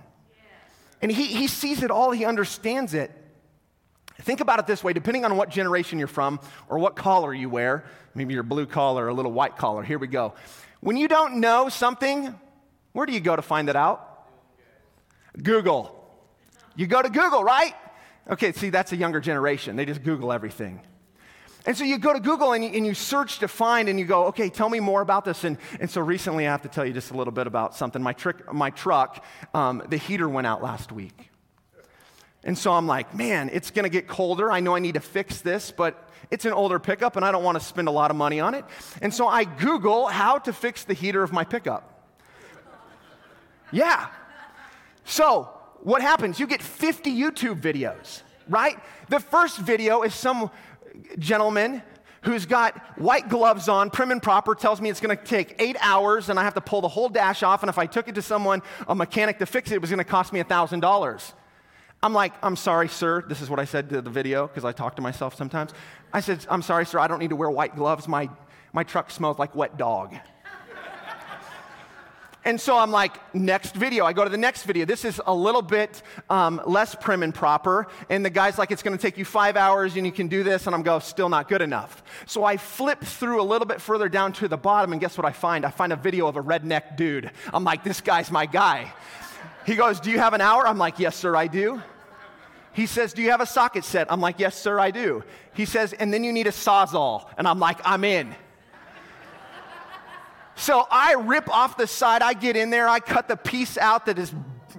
And 1.03 1.11
he, 1.11 1.25
he 1.25 1.47
sees 1.47 1.83
it 1.83 1.91
all. 1.91 2.11
He 2.11 2.23
understands 2.23 2.93
it. 2.93 3.11
Think 4.23 4.39
about 4.39 4.59
it 4.59 4.67
this 4.67 4.83
way 4.83 4.93
depending 4.93 5.25
on 5.25 5.35
what 5.35 5.49
generation 5.49 5.99
you're 5.99 6.07
from 6.07 6.39
or 6.69 6.79
what 6.79 6.95
collar 6.95 7.33
you 7.33 7.49
wear, 7.49 7.83
maybe 8.15 8.33
you're 8.33 8.43
blue 8.43 8.65
collar 8.65 9.05
or 9.05 9.09
a 9.09 9.13
little 9.13 9.33
white 9.33 9.57
collar. 9.57 9.83
Here 9.83 9.99
we 9.99 10.07
go. 10.07 10.33
When 10.79 10.97
you 10.97 11.07
don't 11.07 11.39
know 11.39 11.69
something, 11.69 12.33
where 12.93 13.05
do 13.05 13.13
you 13.13 13.19
go 13.19 13.35
to 13.35 13.41
find 13.41 13.69
it 13.69 13.75
out? 13.75 14.27
Google. 15.41 15.99
You 16.75 16.87
go 16.87 17.01
to 17.01 17.09
Google, 17.09 17.43
right? 17.43 17.73
Okay, 18.29 18.53
see, 18.53 18.69
that's 18.69 18.93
a 18.93 18.95
younger 18.95 19.19
generation. 19.19 19.75
They 19.75 19.85
just 19.85 20.03
Google 20.03 20.31
everything. 20.31 20.79
And 21.65 21.77
so 21.77 21.83
you 21.83 21.97
go 21.97 22.13
to 22.13 22.19
Google 22.19 22.53
and 22.53 22.63
you, 22.63 22.71
and 22.71 22.85
you, 22.85 22.93
search 22.93 23.39
to 23.39 23.47
find 23.47 23.87
and 23.87 23.97
you 23.97 24.05
go, 24.05 24.25
okay, 24.27 24.49
tell 24.49 24.69
me 24.69 24.79
more 24.79 25.01
about 25.01 25.25
this. 25.25 25.43
And, 25.43 25.57
and 25.79 25.89
so 25.89 26.01
recently 26.01 26.47
I 26.47 26.51
have 26.51 26.61
to 26.63 26.69
tell 26.69 26.85
you 26.85 26.93
just 26.93 27.11
a 27.11 27.17
little 27.17 27.31
bit 27.31 27.47
about 27.47 27.75
something. 27.75 28.01
My, 28.01 28.13
trick, 28.13 28.53
my 28.53 28.69
truck, 28.69 29.23
um, 29.53 29.81
the 29.87 29.97
heater 29.97 30.27
went 30.27 30.47
out 30.47 30.61
last 30.61 30.91
week. 30.91 31.29
And 32.43 32.57
so 32.57 32.73
I'm 32.73 32.87
like, 32.87 33.15
man, 33.15 33.49
it's 33.53 33.71
going 33.71 33.83
to 33.83 33.89
get 33.89 34.07
colder. 34.07 34.51
I 34.51 34.59
know 34.59 34.75
I 34.75 34.79
need 34.79 34.95
to 34.95 34.99
fix 34.99 35.41
this, 35.41 35.71
but 35.71 36.09
it's 36.29 36.45
an 36.45 36.53
older 36.53 36.79
pickup 36.79 37.15
and 37.15 37.23
I 37.23 37.31
don't 37.31 37.43
want 37.43 37.57
to 37.57 37.63
spend 37.63 37.87
a 37.87 37.91
lot 37.91 38.11
of 38.11 38.17
money 38.17 38.39
on 38.39 38.53
it. 38.53 38.65
And 39.01 39.13
so 39.13 39.27
I 39.27 39.45
Google 39.45 40.07
how 40.07 40.39
to 40.39 40.51
fix 40.51 40.83
the 40.83 40.93
heater 40.93 41.23
of 41.23 41.31
my 41.31 41.43
pickup. 41.43 41.89
Yeah. 43.71 44.07
So 45.03 45.49
what 45.81 46.03
happens? 46.03 46.39
You 46.39 46.45
get 46.45 46.61
50 46.61 47.11
YouTube 47.11 47.59
videos, 47.59 48.21
right? 48.47 48.77
The 49.09 49.19
first 49.19 49.57
video 49.57 50.03
is 50.03 50.13
some 50.13 50.51
gentleman 51.17 51.81
who's 52.21 52.45
got 52.45 52.77
white 52.99 53.29
gloves 53.29 53.67
on, 53.67 53.89
prim 53.89 54.11
and 54.11 54.21
proper, 54.21 54.53
tells 54.53 54.79
me 54.79 54.91
it's 54.91 54.99
going 54.99 55.17
to 55.17 55.23
take 55.23 55.55
eight 55.57 55.75
hours 55.81 56.29
and 56.29 56.39
I 56.39 56.43
have 56.43 56.53
to 56.53 56.61
pull 56.61 56.81
the 56.81 56.87
whole 56.87 57.09
dash 57.09 57.41
off. 57.41 57.63
And 57.63 57.69
if 57.69 57.79
I 57.79 57.87
took 57.87 58.07
it 58.07 58.15
to 58.15 58.21
someone, 58.21 58.61
a 58.87 58.95
mechanic 58.95 59.39
to 59.39 59.45
fix 59.45 59.71
it, 59.71 59.75
it 59.75 59.81
was 59.81 59.89
going 59.89 59.97
to 59.97 60.03
cost 60.03 60.31
me 60.31 60.41
$1,000. 60.41 61.33
I'm 62.03 62.11
like, 62.11 62.33
I'm 62.43 62.57
sorry, 62.57 62.89
sir. 62.89 63.23
This 63.25 63.41
is 63.41 63.49
what 63.49 63.59
I 63.59 63.65
said 63.65 63.89
to 63.91 64.01
the 64.01 64.09
video 64.09 64.45
because 64.45 64.65
I 64.65 64.73
talk 64.73 64.97
to 64.97 65.01
myself 65.01 65.35
sometimes. 65.35 65.71
I 66.11 66.19
said, 66.19 66.45
I'm 66.49 66.61
sorry, 66.61 66.85
sir. 66.85 66.99
I 66.99 67.07
don't 67.07 67.19
need 67.19 67.29
to 67.29 67.37
wear 67.37 67.49
white 67.49 67.77
gloves. 67.77 68.09
My, 68.09 68.29
my 68.73 68.83
truck 68.83 69.09
smells 69.09 69.39
like 69.39 69.55
wet 69.55 69.77
dog. 69.77 70.13
and 72.43 72.59
so 72.59 72.77
I'm 72.77 72.91
like, 72.91 73.33
next 73.33 73.73
video. 73.73 74.03
I 74.03 74.11
go 74.11 74.25
to 74.25 74.29
the 74.29 74.37
next 74.37 74.63
video. 74.63 74.83
This 74.83 75.05
is 75.05 75.21
a 75.25 75.33
little 75.33 75.61
bit 75.61 76.01
um, 76.29 76.61
less 76.65 76.93
prim 76.93 77.23
and 77.23 77.33
proper. 77.33 77.87
And 78.09 78.25
the 78.25 78.29
guy's 78.29 78.57
like, 78.57 78.71
it's 78.71 78.83
going 78.83 78.97
to 78.97 79.01
take 79.01 79.17
you 79.17 79.23
five 79.23 79.55
hours 79.55 79.95
and 79.95 80.05
you 80.05 80.11
can 80.11 80.27
do 80.27 80.43
this. 80.43 80.67
And 80.67 80.75
I'm 80.75 80.83
go, 80.83 80.99
still 80.99 81.29
not 81.29 81.47
good 81.47 81.61
enough. 81.61 82.03
So 82.25 82.43
I 82.43 82.57
flip 82.57 83.01
through 83.01 83.41
a 83.41 83.47
little 83.47 83.65
bit 83.65 83.79
further 83.79 84.09
down 84.09 84.33
to 84.33 84.49
the 84.49 84.57
bottom. 84.57 84.91
And 84.91 84.99
guess 84.99 85.17
what 85.17 85.25
I 85.25 85.31
find? 85.31 85.65
I 85.65 85.69
find 85.69 85.93
a 85.93 85.97
video 85.97 86.27
of 86.27 86.35
a 86.35 86.43
redneck 86.43 86.97
dude. 86.97 87.31
I'm 87.53 87.63
like, 87.63 87.85
this 87.85 88.01
guy's 88.01 88.29
my 88.29 88.45
guy. 88.45 88.91
He 89.65 89.77
goes, 89.77 90.01
Do 90.01 90.11
you 90.11 90.19
have 90.19 90.33
an 90.33 90.41
hour? 90.41 90.67
I'm 90.67 90.77
like, 90.77 90.99
Yes, 90.99 91.15
sir, 91.15 91.33
I 91.37 91.47
do. 91.47 91.81
He 92.73 92.87
says, 92.87 93.13
Do 93.13 93.21
you 93.21 93.31
have 93.31 93.41
a 93.41 93.45
socket 93.45 93.85
set? 93.85 94.11
I'm 94.11 94.19
like, 94.19 94.39
Yes, 94.39 94.55
sir, 94.59 94.79
I 94.79 94.91
do. 94.91 95.23
He 95.53 95.65
says, 95.65 95.93
And 95.93 96.13
then 96.13 96.23
you 96.23 96.33
need 96.33 96.47
a 96.47 96.51
sawzall. 96.51 97.29
And 97.37 97.47
I'm 97.47 97.59
like, 97.59 97.79
I'm 97.85 98.03
in. 98.03 98.35
so 100.55 100.85
I 100.91 101.13
rip 101.13 101.49
off 101.49 101.77
the 101.77 101.87
side, 101.87 102.21
I 102.21 102.33
get 102.33 102.55
in 102.55 102.69
there, 102.69 102.87
I 102.87 102.99
cut 102.99 103.27
the 103.27 103.37
piece 103.37 103.77
out 103.77 104.07
that 104.07 104.19
is 104.19 104.33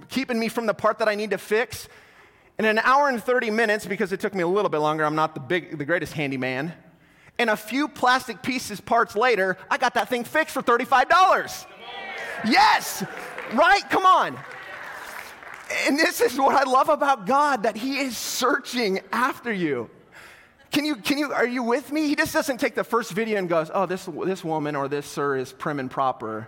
keeping 0.09 0.39
me 0.39 0.49
from 0.49 0.65
the 0.65 0.73
part 0.73 0.99
that 0.99 1.07
I 1.07 1.15
need 1.15 1.31
to 1.31 1.37
fix. 1.37 1.87
In 2.57 2.65
an 2.65 2.79
hour 2.79 3.09
and 3.09 3.21
30 3.21 3.49
minutes, 3.51 3.85
because 3.85 4.13
it 4.13 4.19
took 4.19 4.33
me 4.33 4.41
a 4.41 4.47
little 4.47 4.69
bit 4.69 4.77
longer, 4.77 5.03
I'm 5.03 5.15
not 5.15 5.33
the, 5.33 5.41
big, 5.41 5.77
the 5.77 5.83
greatest 5.83 6.13
handyman. 6.13 6.73
And 7.37 7.49
a 7.49 7.57
few 7.57 7.89
plastic 7.89 8.41
pieces, 8.41 8.79
parts 8.79 9.15
later, 9.15 9.57
I 9.69 9.77
got 9.77 9.93
that 9.95 10.07
thing 10.07 10.23
fixed 10.23 10.53
for 10.53 10.61
$35. 10.61 11.65
Yes, 12.45 13.03
right? 13.53 13.81
Come 13.89 14.05
on. 14.05 14.37
And 15.85 15.97
this 15.97 16.21
is 16.21 16.37
what 16.37 16.55
I 16.55 16.69
love 16.69 16.89
about 16.89 17.25
God 17.25 17.63
that 17.63 17.75
He 17.75 17.99
is 17.99 18.17
searching 18.17 18.99
after 19.11 19.51
you. 19.51 19.89
Can 20.71 20.85
you, 20.85 20.97
can 20.97 21.17
you, 21.17 21.31
are 21.31 21.47
you 21.47 21.63
with 21.63 21.91
me? 21.91 22.07
He 22.07 22.15
just 22.15 22.33
doesn't 22.33 22.59
take 22.59 22.75
the 22.75 22.83
first 22.83 23.11
video 23.11 23.37
and 23.37 23.47
goes, 23.47 23.71
oh, 23.73 23.85
this, 23.85 24.05
this 24.25 24.43
woman 24.43 24.75
or 24.75 24.87
this 24.87 25.05
sir 25.05 25.37
is 25.37 25.53
prim 25.53 25.79
and 25.79 25.89
proper 25.89 26.47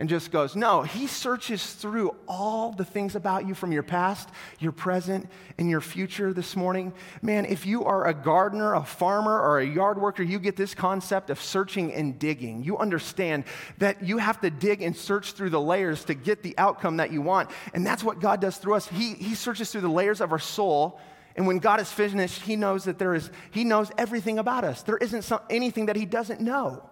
and 0.00 0.08
just 0.08 0.32
goes, 0.32 0.56
no, 0.56 0.80
he 0.80 1.06
searches 1.06 1.74
through 1.74 2.16
all 2.26 2.72
the 2.72 2.86
things 2.86 3.14
about 3.14 3.46
you 3.46 3.52
from 3.52 3.70
your 3.70 3.82
past, 3.82 4.30
your 4.58 4.72
present, 4.72 5.28
and 5.58 5.68
your 5.68 5.82
future 5.82 6.32
this 6.32 6.56
morning. 6.56 6.94
Man, 7.20 7.44
if 7.44 7.66
you 7.66 7.84
are 7.84 8.06
a 8.06 8.14
gardener, 8.14 8.72
a 8.72 8.82
farmer, 8.82 9.38
or 9.38 9.60
a 9.60 9.66
yard 9.66 10.00
worker, 10.00 10.22
you 10.22 10.38
get 10.38 10.56
this 10.56 10.74
concept 10.74 11.28
of 11.28 11.38
searching 11.38 11.92
and 11.92 12.18
digging. 12.18 12.64
You 12.64 12.78
understand 12.78 13.44
that 13.76 14.02
you 14.02 14.16
have 14.16 14.40
to 14.40 14.48
dig 14.48 14.80
and 14.80 14.96
search 14.96 15.32
through 15.32 15.50
the 15.50 15.60
layers 15.60 16.02
to 16.04 16.14
get 16.14 16.42
the 16.42 16.56
outcome 16.56 16.96
that 16.96 17.12
you 17.12 17.20
want. 17.20 17.50
And 17.74 17.86
that's 17.86 18.02
what 18.02 18.20
God 18.20 18.40
does 18.40 18.56
through 18.56 18.76
us. 18.76 18.88
He, 18.88 19.12
he 19.12 19.34
searches 19.34 19.70
through 19.70 19.82
the 19.82 19.88
layers 19.88 20.22
of 20.22 20.32
our 20.32 20.38
soul. 20.38 20.98
And 21.36 21.46
when 21.46 21.58
God 21.58 21.78
is 21.78 21.92
finished, 21.92 22.40
He 22.40 22.56
knows 22.56 22.84
that 22.84 22.98
there 22.98 23.14
is, 23.14 23.30
He 23.50 23.64
knows 23.64 23.92
everything 23.98 24.38
about 24.38 24.64
us. 24.64 24.82
There 24.82 24.96
isn't 24.96 25.22
some, 25.22 25.40
anything 25.50 25.86
that 25.86 25.96
He 25.96 26.06
doesn't 26.06 26.40
know. 26.40 26.89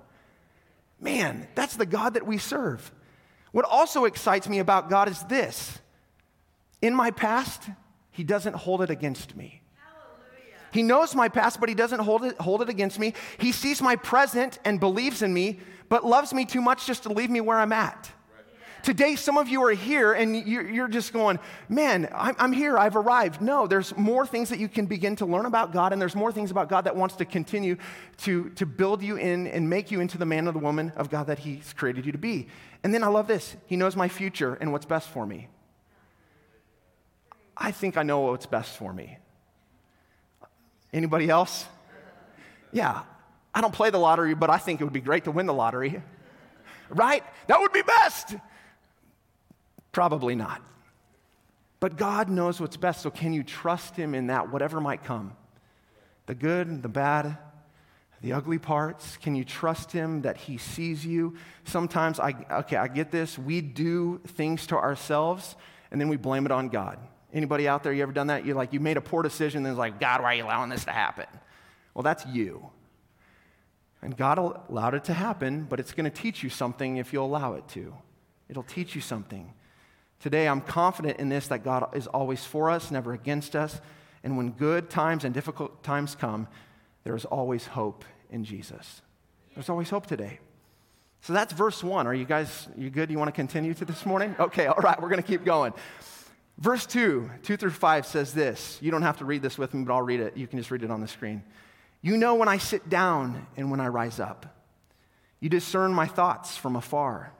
Man, 1.00 1.46
that's 1.54 1.76
the 1.76 1.86
God 1.86 2.14
that 2.14 2.26
we 2.26 2.38
serve. 2.38 2.92
What 3.52 3.64
also 3.64 4.04
excites 4.04 4.48
me 4.48 4.58
about 4.58 4.90
God 4.90 5.08
is 5.08 5.22
this 5.24 5.78
in 6.82 6.94
my 6.94 7.10
past, 7.10 7.68
He 8.10 8.24
doesn't 8.24 8.54
hold 8.54 8.82
it 8.82 8.90
against 8.90 9.36
me. 9.36 9.62
He 10.72 10.82
knows 10.82 11.14
my 11.14 11.28
past, 11.28 11.60
but 11.60 11.68
he 11.68 11.74
doesn't 11.74 12.00
hold 12.00 12.24
it, 12.24 12.38
hold 12.38 12.62
it 12.62 12.68
against 12.68 12.98
me. 12.98 13.14
He 13.38 13.52
sees 13.52 13.80
my 13.80 13.96
present 13.96 14.58
and 14.64 14.78
believes 14.78 15.22
in 15.22 15.32
me, 15.32 15.60
but 15.88 16.04
loves 16.04 16.34
me 16.34 16.44
too 16.44 16.60
much 16.60 16.86
just 16.86 17.04
to 17.04 17.08
leave 17.08 17.30
me 17.30 17.40
where 17.40 17.58
I'm 17.58 17.72
at. 17.72 18.10
Today, 18.82 19.16
some 19.16 19.36
of 19.36 19.48
you 19.48 19.62
are 19.64 19.72
here 19.72 20.12
and 20.12 20.36
you're 20.46 20.88
just 20.88 21.12
going, 21.12 21.38
man, 21.68 22.08
I'm 22.14 22.52
here, 22.52 22.78
I've 22.78 22.96
arrived. 22.96 23.40
No, 23.40 23.66
there's 23.66 23.96
more 23.96 24.26
things 24.26 24.48
that 24.50 24.58
you 24.58 24.68
can 24.68 24.86
begin 24.86 25.16
to 25.16 25.26
learn 25.26 25.46
about 25.46 25.72
God, 25.72 25.92
and 25.92 26.00
there's 26.00 26.14
more 26.14 26.32
things 26.32 26.50
about 26.50 26.68
God 26.68 26.84
that 26.84 26.96
wants 26.96 27.16
to 27.16 27.24
continue 27.24 27.76
to, 28.18 28.50
to 28.50 28.66
build 28.66 29.02
you 29.02 29.16
in 29.16 29.46
and 29.46 29.68
make 29.68 29.90
you 29.90 30.00
into 30.00 30.16
the 30.16 30.26
man 30.26 30.48
or 30.48 30.52
the 30.52 30.58
woman 30.58 30.92
of 30.96 31.10
God 31.10 31.26
that 31.26 31.40
He's 31.40 31.72
created 31.72 32.06
you 32.06 32.12
to 32.12 32.18
be. 32.18 32.48
And 32.82 32.94
then 32.94 33.02
I 33.02 33.08
love 33.08 33.26
this 33.26 33.56
He 33.66 33.76
knows 33.76 33.96
my 33.96 34.08
future 34.08 34.56
and 34.60 34.72
what's 34.72 34.86
best 34.86 35.08
for 35.08 35.26
me. 35.26 35.48
I 37.56 37.72
think 37.72 37.96
I 37.96 38.04
know 38.04 38.20
what's 38.20 38.46
best 38.46 38.76
for 38.76 38.92
me. 38.92 39.18
Anybody 40.92 41.28
else? 41.28 41.66
Yeah, 42.72 43.02
I 43.54 43.60
don't 43.60 43.74
play 43.74 43.90
the 43.90 43.98
lottery, 43.98 44.34
but 44.34 44.50
I 44.50 44.58
think 44.58 44.80
it 44.80 44.84
would 44.84 44.92
be 44.92 45.00
great 45.00 45.24
to 45.24 45.30
win 45.30 45.46
the 45.46 45.54
lottery. 45.54 46.00
Right? 46.90 47.24
That 47.48 47.60
would 47.60 47.72
be 47.72 47.82
best. 47.82 48.36
Probably 49.98 50.36
not. 50.36 50.62
But 51.80 51.96
God 51.96 52.28
knows 52.28 52.60
what's 52.60 52.76
best, 52.76 53.02
so 53.02 53.10
can 53.10 53.32
you 53.32 53.42
trust 53.42 53.96
Him 53.96 54.14
in 54.14 54.28
that, 54.28 54.52
whatever 54.52 54.80
might 54.80 55.02
come? 55.02 55.32
The 56.26 56.36
good, 56.36 56.84
the 56.84 56.88
bad, 56.88 57.36
the 58.20 58.32
ugly 58.32 58.60
parts? 58.60 59.16
Can 59.16 59.34
you 59.34 59.44
trust 59.44 59.90
him 59.90 60.22
that 60.22 60.36
he 60.36 60.56
sees 60.56 61.04
you? 61.04 61.34
Sometimes 61.64 62.20
I 62.20 62.34
okay, 62.60 62.76
I 62.76 62.86
get 62.86 63.10
this. 63.10 63.36
We 63.36 63.60
do 63.60 64.20
things 64.24 64.68
to 64.68 64.76
ourselves 64.76 65.56
and 65.90 66.00
then 66.00 66.08
we 66.08 66.16
blame 66.16 66.46
it 66.46 66.52
on 66.52 66.68
God. 66.68 67.00
Anybody 67.32 67.66
out 67.66 67.82
there, 67.82 67.92
you 67.92 68.04
ever 68.04 68.12
done 68.12 68.28
that? 68.28 68.46
You're 68.46 68.54
like 68.54 68.72
you 68.72 68.78
made 68.78 68.98
a 68.98 69.00
poor 69.00 69.24
decision, 69.24 69.66
and 69.66 69.72
it's 69.72 69.78
like, 69.78 69.98
God, 69.98 70.22
why 70.22 70.34
are 70.34 70.36
you 70.36 70.44
allowing 70.44 70.70
this 70.70 70.84
to 70.84 70.92
happen? 70.92 71.26
Well, 71.92 72.04
that's 72.04 72.24
you. 72.26 72.70
And 74.00 74.16
God 74.16 74.38
allowed 74.38 74.94
it 74.94 75.02
to 75.04 75.12
happen, 75.12 75.66
but 75.68 75.80
it's 75.80 75.92
going 75.92 76.08
to 76.08 76.22
teach 76.22 76.44
you 76.44 76.50
something 76.50 76.98
if 76.98 77.12
you 77.12 77.20
allow 77.20 77.54
it 77.54 77.66
to. 77.70 77.92
It'll 78.48 78.62
teach 78.62 78.94
you 78.94 79.00
something. 79.00 79.54
Today, 80.20 80.48
I'm 80.48 80.60
confident 80.60 81.18
in 81.18 81.28
this 81.28 81.48
that 81.48 81.62
God 81.62 81.94
is 81.94 82.06
always 82.06 82.44
for 82.44 82.70
us, 82.70 82.90
never 82.90 83.12
against 83.12 83.54
us. 83.54 83.80
And 84.24 84.36
when 84.36 84.50
good 84.50 84.90
times 84.90 85.24
and 85.24 85.32
difficult 85.32 85.82
times 85.82 86.16
come, 86.16 86.48
there 87.04 87.14
is 87.14 87.24
always 87.24 87.66
hope 87.66 88.04
in 88.30 88.44
Jesus. 88.44 89.02
There's 89.54 89.68
always 89.68 89.90
hope 89.90 90.06
today. 90.06 90.40
So 91.20 91.32
that's 91.32 91.52
verse 91.52 91.82
one. 91.82 92.06
Are 92.06 92.14
you 92.14 92.24
guys, 92.24 92.68
you 92.76 92.90
good? 92.90 93.10
You 93.10 93.18
want 93.18 93.28
to 93.28 93.32
continue 93.32 93.74
to 93.74 93.84
this 93.84 94.04
morning? 94.06 94.34
Okay, 94.38 94.66
all 94.66 94.80
right, 94.82 95.00
we're 95.00 95.08
going 95.08 95.22
to 95.22 95.26
keep 95.26 95.44
going. 95.44 95.72
Verse 96.58 96.86
2, 96.86 97.30
2 97.44 97.56
through 97.56 97.70
5 97.70 98.06
says 98.06 98.34
this. 98.34 98.78
You 98.80 98.90
don't 98.90 99.02
have 99.02 99.18
to 99.18 99.24
read 99.24 99.42
this 99.42 99.56
with 99.56 99.72
me, 99.74 99.84
but 99.84 99.92
I'll 99.92 100.02
read 100.02 100.20
it. 100.20 100.36
You 100.36 100.48
can 100.48 100.58
just 100.58 100.72
read 100.72 100.82
it 100.82 100.90
on 100.90 101.00
the 101.00 101.06
screen. 101.06 101.44
You 102.02 102.16
know 102.16 102.34
when 102.34 102.48
I 102.48 102.58
sit 102.58 102.88
down 102.88 103.46
and 103.56 103.70
when 103.70 103.80
I 103.80 103.86
rise 103.86 104.18
up. 104.18 104.56
You 105.38 105.48
discern 105.48 105.94
my 105.94 106.06
thoughts 106.06 106.56
from 106.56 106.74
afar. 106.74 107.32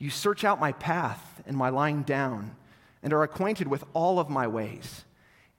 You 0.00 0.10
search 0.10 0.44
out 0.44 0.58
my 0.58 0.72
path 0.72 1.42
and 1.46 1.56
my 1.56 1.68
lying 1.68 2.02
down 2.02 2.56
and 3.02 3.12
are 3.12 3.22
acquainted 3.22 3.68
with 3.68 3.84
all 3.92 4.18
of 4.18 4.30
my 4.30 4.48
ways. 4.48 5.04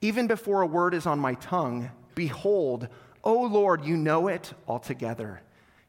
Even 0.01 0.25
before 0.25 0.63
a 0.63 0.67
word 0.67 0.95
is 0.95 1.05
on 1.05 1.19
my 1.19 1.35
tongue, 1.35 1.91
behold, 2.15 2.87
O 3.23 3.43
Lord, 3.43 3.85
you 3.85 3.95
know 3.95 4.27
it 4.27 4.51
altogether. 4.67 5.41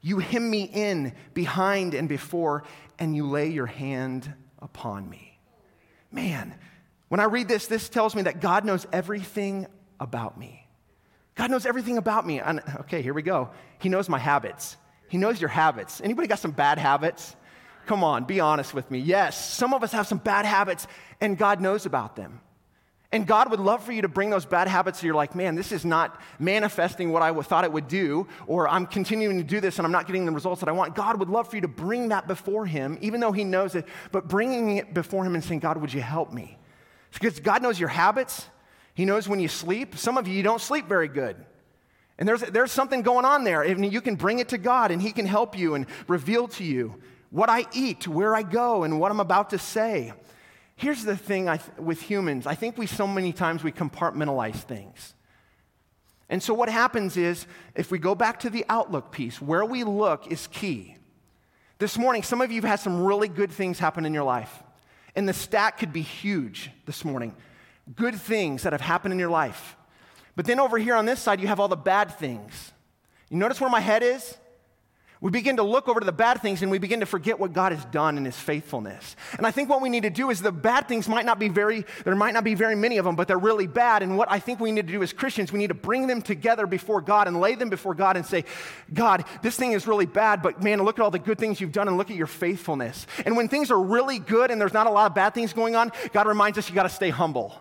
You 0.02 0.18
hem 0.18 0.50
me 0.50 0.64
in 0.64 1.14
behind 1.32 1.94
and 1.94 2.08
before, 2.08 2.64
and 2.98 3.16
you 3.16 3.26
lay 3.26 3.48
your 3.48 3.66
hand 3.66 4.30
upon 4.60 5.08
me. 5.08 5.38
Man, 6.10 6.54
when 7.08 7.20
I 7.20 7.24
read 7.24 7.48
this, 7.48 7.68
this 7.68 7.88
tells 7.88 8.14
me 8.14 8.22
that 8.22 8.40
God 8.40 8.66
knows 8.66 8.86
everything 8.92 9.66
about 9.98 10.38
me. 10.38 10.66
God 11.36 11.50
knows 11.50 11.64
everything 11.64 11.96
about 11.96 12.26
me. 12.26 12.40
And, 12.40 12.60
okay, 12.80 13.00
here 13.00 13.14
we 13.14 13.22
go. 13.22 13.50
He 13.78 13.88
knows 13.88 14.10
my 14.10 14.18
habits. 14.18 14.76
He 15.08 15.16
knows 15.16 15.40
your 15.40 15.48
habits. 15.48 16.02
Anybody 16.02 16.28
got 16.28 16.38
some 16.38 16.50
bad 16.50 16.78
habits? 16.78 17.34
Come 17.86 18.04
on, 18.04 18.24
be 18.24 18.40
honest 18.40 18.74
with 18.74 18.90
me. 18.90 18.98
Yes, 18.98 19.52
some 19.52 19.74
of 19.74 19.82
us 19.82 19.92
have 19.92 20.06
some 20.06 20.18
bad 20.18 20.44
habits, 20.44 20.86
and 21.20 21.36
God 21.36 21.60
knows 21.60 21.86
about 21.86 22.16
them. 22.16 22.40
And 23.14 23.26
God 23.26 23.50
would 23.50 23.60
love 23.60 23.84
for 23.84 23.92
you 23.92 24.02
to 24.02 24.08
bring 24.08 24.30
those 24.30 24.46
bad 24.46 24.68
habits 24.68 25.00
that 25.00 25.06
you're 25.06 25.14
like, 25.14 25.34
man, 25.34 25.54
this 25.54 25.70
is 25.70 25.84
not 25.84 26.18
manifesting 26.38 27.12
what 27.12 27.20
I 27.20 27.38
thought 27.42 27.64
it 27.64 27.72
would 27.72 27.86
do, 27.86 28.26
or 28.46 28.66
I'm 28.66 28.86
continuing 28.86 29.36
to 29.36 29.44
do 29.44 29.60
this 29.60 29.78
and 29.78 29.84
I'm 29.84 29.92
not 29.92 30.06
getting 30.06 30.24
the 30.24 30.32
results 30.32 30.60
that 30.60 30.68
I 30.70 30.72
want. 30.72 30.94
God 30.94 31.18
would 31.18 31.28
love 31.28 31.48
for 31.48 31.56
you 31.56 31.62
to 31.62 31.68
bring 31.68 32.08
that 32.08 32.26
before 32.26 32.64
Him, 32.64 32.96
even 33.02 33.20
though 33.20 33.32
He 33.32 33.44
knows 33.44 33.74
it, 33.74 33.84
but 34.12 34.28
bringing 34.28 34.78
it 34.78 34.94
before 34.94 35.26
Him 35.26 35.34
and 35.34 35.44
saying, 35.44 35.60
God, 35.60 35.76
would 35.76 35.92
you 35.92 36.00
help 36.00 36.32
me? 36.32 36.56
Because 37.12 37.38
God 37.38 37.62
knows 37.62 37.78
your 37.78 37.90
habits. 37.90 38.46
He 38.94 39.04
knows 39.04 39.28
when 39.28 39.40
you 39.40 39.48
sleep. 39.48 39.98
Some 39.98 40.16
of 40.16 40.26
you, 40.26 40.34
you 40.34 40.42
don't 40.42 40.60
sleep 40.60 40.88
very 40.88 41.08
good. 41.08 41.36
And 42.18 42.26
there's, 42.26 42.40
there's 42.40 42.72
something 42.72 43.02
going 43.02 43.26
on 43.26 43.44
there. 43.44 43.60
And 43.60 43.92
you 43.92 44.00
can 44.00 44.14
bring 44.14 44.38
it 44.38 44.48
to 44.50 44.58
God, 44.58 44.90
and 44.90 45.02
He 45.02 45.12
can 45.12 45.26
help 45.26 45.58
you 45.58 45.74
and 45.74 45.84
reveal 46.08 46.48
to 46.48 46.64
you 46.64 46.94
what 47.32 47.48
I 47.48 47.64
eat, 47.72 48.06
where 48.06 48.36
I 48.36 48.42
go, 48.42 48.84
and 48.84 49.00
what 49.00 49.10
I'm 49.10 49.18
about 49.18 49.50
to 49.50 49.58
say. 49.58 50.12
Here's 50.76 51.02
the 51.02 51.16
thing 51.16 51.46
th- 51.46 51.60
with 51.78 52.00
humans 52.00 52.46
I 52.46 52.54
think 52.54 52.78
we 52.78 52.86
so 52.86 53.06
many 53.06 53.32
times 53.32 53.64
we 53.64 53.72
compartmentalize 53.72 54.56
things. 54.56 55.14
And 56.28 56.42
so 56.42 56.54
what 56.54 56.68
happens 56.68 57.16
is, 57.16 57.46
if 57.74 57.90
we 57.90 57.98
go 57.98 58.14
back 58.14 58.40
to 58.40 58.50
the 58.50 58.64
outlook 58.68 59.10
piece, 59.10 59.40
where 59.40 59.64
we 59.64 59.82
look 59.82 60.30
is 60.30 60.46
key. 60.46 60.96
This 61.78 61.98
morning, 61.98 62.22
some 62.22 62.40
of 62.40 62.52
you 62.52 62.60
have 62.60 62.70
had 62.70 62.80
some 62.80 63.02
really 63.02 63.28
good 63.28 63.50
things 63.50 63.78
happen 63.78 64.06
in 64.06 64.14
your 64.14 64.24
life. 64.24 64.62
And 65.16 65.28
the 65.28 65.32
stack 65.32 65.78
could 65.78 65.92
be 65.92 66.02
huge 66.02 66.70
this 66.86 67.04
morning. 67.04 67.34
Good 67.96 68.14
things 68.14 68.62
that 68.62 68.72
have 68.72 68.80
happened 68.80 69.12
in 69.12 69.18
your 69.18 69.30
life. 69.30 69.76
But 70.36 70.46
then 70.46 70.60
over 70.60 70.78
here 70.78 70.94
on 70.94 71.06
this 71.06 71.20
side, 71.20 71.40
you 71.40 71.48
have 71.48 71.60
all 71.60 71.68
the 71.68 71.76
bad 71.76 72.18
things. 72.18 72.72
You 73.28 73.36
notice 73.36 73.60
where 73.60 73.68
my 73.70 73.80
head 73.80 74.02
is? 74.02 74.36
We 75.22 75.30
begin 75.30 75.58
to 75.58 75.62
look 75.62 75.86
over 75.86 76.00
to 76.00 76.04
the 76.04 76.10
bad 76.10 76.42
things 76.42 76.62
and 76.62 76.70
we 76.70 76.78
begin 76.78 76.98
to 76.98 77.06
forget 77.06 77.38
what 77.38 77.52
God 77.52 77.70
has 77.70 77.84
done 77.86 78.18
in 78.18 78.24
his 78.24 78.36
faithfulness. 78.36 79.14
And 79.38 79.46
I 79.46 79.52
think 79.52 79.68
what 79.68 79.80
we 79.80 79.88
need 79.88 80.02
to 80.02 80.10
do 80.10 80.30
is 80.30 80.42
the 80.42 80.50
bad 80.50 80.88
things 80.88 81.08
might 81.08 81.24
not 81.24 81.38
be 81.38 81.48
very, 81.48 81.86
there 82.02 82.16
might 82.16 82.34
not 82.34 82.42
be 82.42 82.54
very 82.54 82.74
many 82.74 82.98
of 82.98 83.04
them, 83.04 83.14
but 83.14 83.28
they're 83.28 83.38
really 83.38 83.68
bad. 83.68 84.02
And 84.02 84.18
what 84.18 84.28
I 84.32 84.40
think 84.40 84.58
we 84.58 84.72
need 84.72 84.88
to 84.88 84.92
do 84.92 85.00
as 85.00 85.12
Christians, 85.12 85.52
we 85.52 85.60
need 85.60 85.68
to 85.68 85.74
bring 85.74 86.08
them 86.08 86.22
together 86.22 86.66
before 86.66 87.00
God 87.00 87.28
and 87.28 87.40
lay 87.40 87.54
them 87.54 87.70
before 87.70 87.94
God 87.94 88.16
and 88.16 88.26
say, 88.26 88.44
God, 88.92 89.24
this 89.42 89.54
thing 89.54 89.70
is 89.70 89.86
really 89.86 90.06
bad, 90.06 90.42
but 90.42 90.60
man, 90.60 90.82
look 90.82 90.98
at 90.98 91.02
all 91.04 91.12
the 91.12 91.20
good 91.20 91.38
things 91.38 91.60
you've 91.60 91.70
done 91.70 91.86
and 91.86 91.96
look 91.96 92.10
at 92.10 92.16
your 92.16 92.26
faithfulness. 92.26 93.06
And 93.24 93.36
when 93.36 93.46
things 93.46 93.70
are 93.70 93.80
really 93.80 94.18
good 94.18 94.50
and 94.50 94.60
there's 94.60 94.74
not 94.74 94.88
a 94.88 94.90
lot 94.90 95.06
of 95.06 95.14
bad 95.14 95.34
things 95.34 95.52
going 95.52 95.76
on, 95.76 95.92
God 96.12 96.26
reminds 96.26 96.58
us 96.58 96.68
you 96.68 96.74
got 96.74 96.82
to 96.82 96.88
stay 96.88 97.10
humble. 97.10 97.54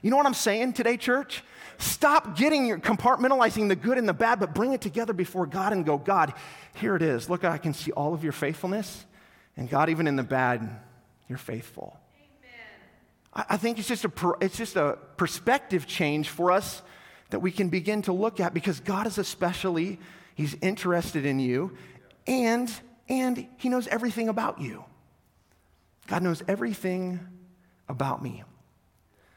You 0.00 0.12
know 0.12 0.16
what 0.16 0.26
I'm 0.26 0.34
saying 0.34 0.74
today, 0.74 0.96
church? 0.96 1.42
Stop 1.78 2.36
getting 2.36 2.66
your 2.66 2.78
compartmentalizing 2.78 3.68
the 3.68 3.76
good 3.76 3.98
and 3.98 4.08
the 4.08 4.12
bad, 4.12 4.40
but 4.40 4.52
bring 4.54 4.72
it 4.72 4.80
together 4.80 5.12
before 5.12 5.46
God 5.46 5.72
and 5.72 5.86
go, 5.86 5.96
God, 5.96 6.34
here 6.74 6.96
it 6.96 7.02
is. 7.02 7.30
Look, 7.30 7.44
I 7.44 7.56
can 7.56 7.72
see 7.72 7.92
all 7.92 8.14
of 8.14 8.24
your 8.24 8.32
faithfulness. 8.32 9.06
And 9.56 9.70
God, 9.70 9.88
even 9.88 10.06
in 10.08 10.16
the 10.16 10.24
bad, 10.24 10.68
you're 11.28 11.38
faithful. 11.38 11.96
I, 13.32 13.44
I 13.50 13.56
think 13.56 13.78
it's 13.78 13.86
just, 13.86 14.04
a, 14.04 14.12
it's 14.40 14.56
just 14.56 14.74
a 14.76 14.98
perspective 15.16 15.86
change 15.86 16.28
for 16.28 16.50
us 16.50 16.82
that 17.30 17.40
we 17.40 17.52
can 17.52 17.68
begin 17.68 18.02
to 18.02 18.12
look 18.12 18.40
at 18.40 18.54
because 18.54 18.80
God 18.80 19.06
is 19.06 19.18
especially, 19.18 20.00
He's 20.34 20.56
interested 20.60 21.26
in 21.26 21.38
you 21.38 21.76
and, 22.26 22.72
and 23.08 23.46
He 23.56 23.68
knows 23.68 23.86
everything 23.86 24.28
about 24.28 24.60
you. 24.60 24.84
God 26.08 26.22
knows 26.22 26.42
everything 26.48 27.20
about 27.88 28.22
me. 28.22 28.42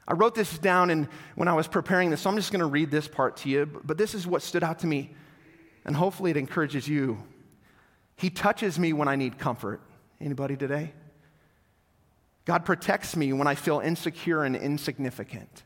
I 0.07 0.13
wrote 0.13 0.35
this 0.35 0.57
down 0.57 0.89
in, 0.89 1.07
when 1.35 1.47
I 1.47 1.53
was 1.53 1.67
preparing 1.67 2.09
this, 2.09 2.21
so 2.21 2.29
I'm 2.29 2.35
just 2.35 2.51
going 2.51 2.59
to 2.59 2.65
read 2.65 2.91
this 2.91 3.07
part 3.07 3.37
to 3.37 3.49
you, 3.49 3.65
but 3.83 3.97
this 3.97 4.13
is 4.13 4.25
what 4.27 4.41
stood 4.41 4.63
out 4.63 4.79
to 4.79 4.87
me, 4.87 5.13
and 5.85 5.95
hopefully 5.95 6.31
it 6.31 6.37
encourages 6.37 6.87
you. 6.87 7.23
He 8.15 8.29
touches 8.29 8.77
me 8.77 8.93
when 8.93 9.07
I 9.07 9.15
need 9.15 9.37
comfort. 9.37 9.81
Anybody 10.19 10.57
today? 10.57 10.93
God 12.45 12.65
protects 12.65 13.15
me 13.15 13.33
when 13.33 13.47
I 13.47 13.55
feel 13.55 13.79
insecure 13.79 14.43
and 14.43 14.55
insignificant. 14.55 15.63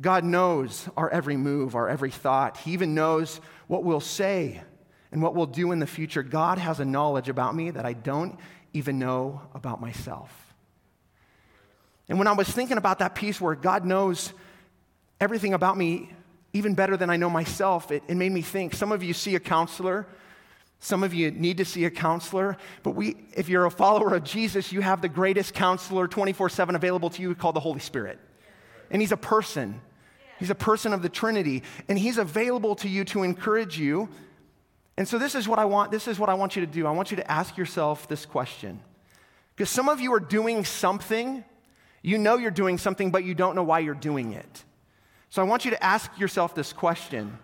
God 0.00 0.24
knows 0.24 0.88
our 0.96 1.10
every 1.10 1.36
move, 1.36 1.74
our 1.74 1.88
every 1.88 2.10
thought. 2.10 2.58
He 2.58 2.72
even 2.72 2.94
knows 2.94 3.40
what 3.66 3.84
we'll 3.84 4.00
say 4.00 4.62
and 5.10 5.22
what 5.22 5.34
we'll 5.34 5.46
do 5.46 5.72
in 5.72 5.78
the 5.78 5.86
future. 5.86 6.22
God 6.22 6.58
has 6.58 6.80
a 6.80 6.84
knowledge 6.84 7.28
about 7.28 7.54
me 7.54 7.70
that 7.70 7.86
I 7.86 7.94
don't 7.94 8.38
even 8.72 8.98
know 8.98 9.42
about 9.54 9.80
myself. 9.80 10.47
And 12.08 12.18
when 12.18 12.26
I 12.26 12.32
was 12.32 12.48
thinking 12.48 12.78
about 12.78 13.00
that 13.00 13.14
piece 13.14 13.40
where 13.40 13.54
God 13.54 13.84
knows 13.84 14.32
everything 15.20 15.54
about 15.54 15.76
me 15.76 16.10
even 16.52 16.74
better 16.74 16.96
than 16.96 17.10
I 17.10 17.16
know 17.16 17.28
myself, 17.28 17.90
it, 17.90 18.02
it 18.08 18.16
made 18.16 18.32
me 18.32 18.42
think 18.42 18.74
some 18.74 18.92
of 18.92 19.02
you 19.02 19.12
see 19.12 19.34
a 19.34 19.40
counselor. 19.40 20.06
Some 20.80 21.02
of 21.02 21.12
you 21.12 21.30
need 21.30 21.56
to 21.58 21.64
see 21.64 21.84
a 21.86 21.90
counselor, 21.90 22.56
but 22.84 22.92
we, 22.92 23.16
if 23.34 23.48
you're 23.48 23.64
a 23.64 23.70
follower 23.70 24.14
of 24.14 24.22
Jesus, 24.22 24.70
you 24.72 24.80
have 24.80 25.02
the 25.02 25.08
greatest 25.08 25.52
counselor 25.52 26.06
24 26.06 26.48
7 26.48 26.76
available 26.76 27.10
to 27.10 27.20
you 27.22 27.34
called 27.34 27.56
the 27.56 27.60
Holy 27.60 27.80
Spirit. 27.80 28.20
And 28.90 29.02
he's 29.02 29.10
a 29.10 29.16
person. 29.16 29.80
He's 30.38 30.50
a 30.50 30.54
person 30.54 30.92
of 30.92 31.02
the 31.02 31.08
Trinity, 31.08 31.64
and 31.88 31.98
he's 31.98 32.16
available 32.16 32.76
to 32.76 32.88
you 32.88 33.04
to 33.06 33.24
encourage 33.24 33.76
you. 33.76 34.08
And 34.96 35.06
so 35.06 35.18
this 35.18 35.34
is 35.34 35.48
what 35.48 35.58
I 35.58 35.64
want, 35.64 35.90
this 35.90 36.06
is 36.06 36.18
what 36.18 36.28
I 36.28 36.34
want 36.34 36.54
you 36.54 36.64
to 36.64 36.70
do. 36.70 36.86
I 36.86 36.92
want 36.92 37.10
you 37.10 37.16
to 37.16 37.28
ask 37.30 37.56
yourself 37.56 38.06
this 38.06 38.24
question. 38.24 38.80
Because 39.56 39.70
some 39.70 39.88
of 39.88 40.00
you 40.00 40.12
are 40.12 40.20
doing 40.20 40.64
something 40.64 41.44
You 42.02 42.18
know 42.18 42.36
you're 42.36 42.50
doing 42.50 42.78
something, 42.78 43.10
but 43.10 43.24
you 43.24 43.34
don't 43.34 43.54
know 43.54 43.62
why 43.62 43.80
you're 43.80 43.94
doing 43.94 44.32
it. 44.32 44.64
So 45.30 45.42
I 45.42 45.44
want 45.44 45.64
you 45.64 45.72
to 45.72 45.82
ask 45.82 46.18
yourself 46.18 46.54
this 46.54 46.72
question 46.72 47.38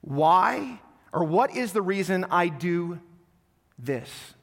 Why 0.00 0.80
or 1.12 1.24
what 1.24 1.56
is 1.56 1.72
the 1.72 1.82
reason 1.82 2.24
I 2.30 2.48
do 2.48 3.00
this? 3.78 4.34